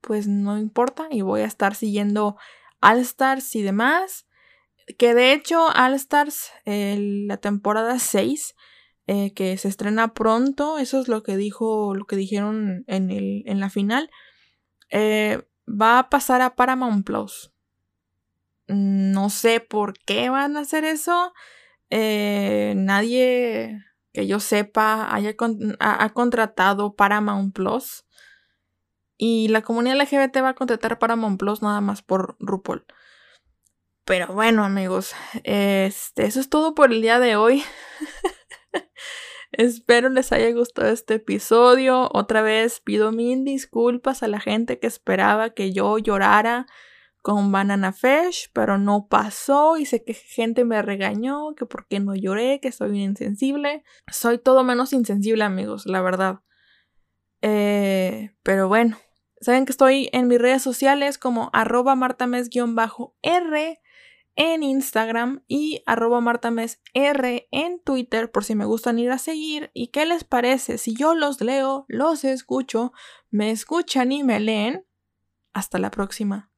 pues 0.00 0.26
no 0.26 0.58
importa 0.58 1.08
y 1.10 1.22
voy 1.22 1.42
a 1.42 1.46
estar 1.46 1.74
siguiendo 1.74 2.36
All 2.80 2.98
Stars 2.98 3.54
y 3.54 3.62
demás. 3.62 4.26
Que 4.98 5.14
de 5.14 5.32
hecho 5.32 5.66
All 5.66 5.94
Stars, 5.94 6.50
la 6.64 7.36
temporada 7.36 7.98
6, 7.98 8.56
eh, 9.06 9.32
que 9.34 9.56
se 9.56 9.68
estrena 9.68 10.14
pronto, 10.14 10.78
eso 10.78 11.00
es 11.00 11.08
lo 11.08 11.22
que 11.22 11.36
dijo, 11.36 11.94
lo 11.94 12.04
que 12.06 12.16
dijeron 12.16 12.84
en, 12.86 13.10
el, 13.10 13.42
en 13.46 13.60
la 13.60 13.70
final. 13.70 14.10
Eh, 14.90 15.42
va 15.66 15.98
a 15.98 16.10
pasar 16.10 16.42
a 16.42 16.56
Paramount 16.56 17.06
Plus. 17.06 17.52
No 18.66 19.30
sé 19.30 19.60
por 19.60 19.98
qué 19.98 20.30
van 20.30 20.56
a 20.56 20.60
hacer 20.60 20.84
eso. 20.84 21.32
Eh, 21.90 22.74
nadie 22.76 23.84
que 24.12 24.26
yo 24.26 24.40
sepa 24.40 25.14
haya 25.14 25.34
ha, 25.80 26.10
contratado 26.10 26.94
Paramount 26.94 27.54
Plus. 27.54 28.04
Y 29.16 29.48
la 29.48 29.62
comunidad 29.62 30.00
LGBT 30.00 30.42
va 30.42 30.50
a 30.50 30.54
contratar 30.54 30.98
Paramount 30.98 31.38
Plus 31.38 31.62
nada 31.62 31.80
más 31.80 32.02
por 32.02 32.36
RuPaul. 32.38 32.86
Pero 34.04 34.28
bueno, 34.28 34.64
amigos, 34.64 35.14
este, 35.44 36.24
eso 36.24 36.40
es 36.40 36.48
todo 36.48 36.74
por 36.74 36.90
el 36.90 37.02
día 37.02 37.18
de 37.20 37.36
hoy. 37.36 37.62
Espero 39.52 40.08
les 40.08 40.32
haya 40.32 40.50
gustado 40.52 40.88
este 40.88 41.14
episodio. 41.14 42.08
Otra 42.12 42.42
vez 42.42 42.80
pido 42.80 43.10
mil 43.12 43.44
disculpas 43.44 44.22
a 44.22 44.28
la 44.28 44.40
gente 44.40 44.78
que 44.78 44.86
esperaba 44.86 45.50
que 45.50 45.72
yo 45.72 45.98
llorara 45.98 46.66
con 47.22 47.52
Banana 47.52 47.92
Fish, 47.92 48.50
pero 48.52 48.78
no 48.78 49.06
pasó 49.08 49.76
y 49.76 49.86
sé 49.86 50.04
que 50.04 50.14
gente 50.14 50.64
me 50.64 50.80
regañó, 50.82 51.54
que 51.54 51.66
por 51.66 51.86
qué 51.86 52.00
no 52.00 52.14
lloré, 52.14 52.60
que 52.60 52.72
soy 52.72 53.02
insensible. 53.02 53.82
Soy 54.10 54.38
todo 54.38 54.64
menos 54.64 54.92
insensible, 54.92 55.44
amigos, 55.44 55.84
la 55.84 56.00
verdad. 56.00 56.40
Eh, 57.42 58.30
pero 58.42 58.68
bueno, 58.68 58.98
saben 59.40 59.66
que 59.66 59.72
estoy 59.72 60.08
en 60.12 60.28
mis 60.28 60.40
redes 60.40 60.62
sociales 60.62 61.18
como 61.18 61.50
arroba 61.52 61.94
martames-r 61.94 63.80
en 64.36 64.62
Instagram 64.62 65.42
y 65.46 65.82
arroba 65.86 66.20
martamesr 66.20 66.78
en 67.50 67.80
Twitter 67.82 68.30
por 68.30 68.44
si 68.44 68.54
me 68.54 68.64
gustan 68.64 68.98
ir 68.98 69.10
a 69.10 69.18
seguir. 69.18 69.70
¿Y 69.74 69.88
qué 69.88 70.06
les 70.06 70.24
parece 70.24 70.78
si 70.78 70.94
yo 70.94 71.14
los 71.14 71.40
leo, 71.40 71.84
los 71.88 72.24
escucho, 72.24 72.92
me 73.30 73.50
escuchan 73.50 74.12
y 74.12 74.22
me 74.22 74.40
leen? 74.40 74.86
Hasta 75.52 75.78
la 75.78 75.90
próxima. 75.90 76.49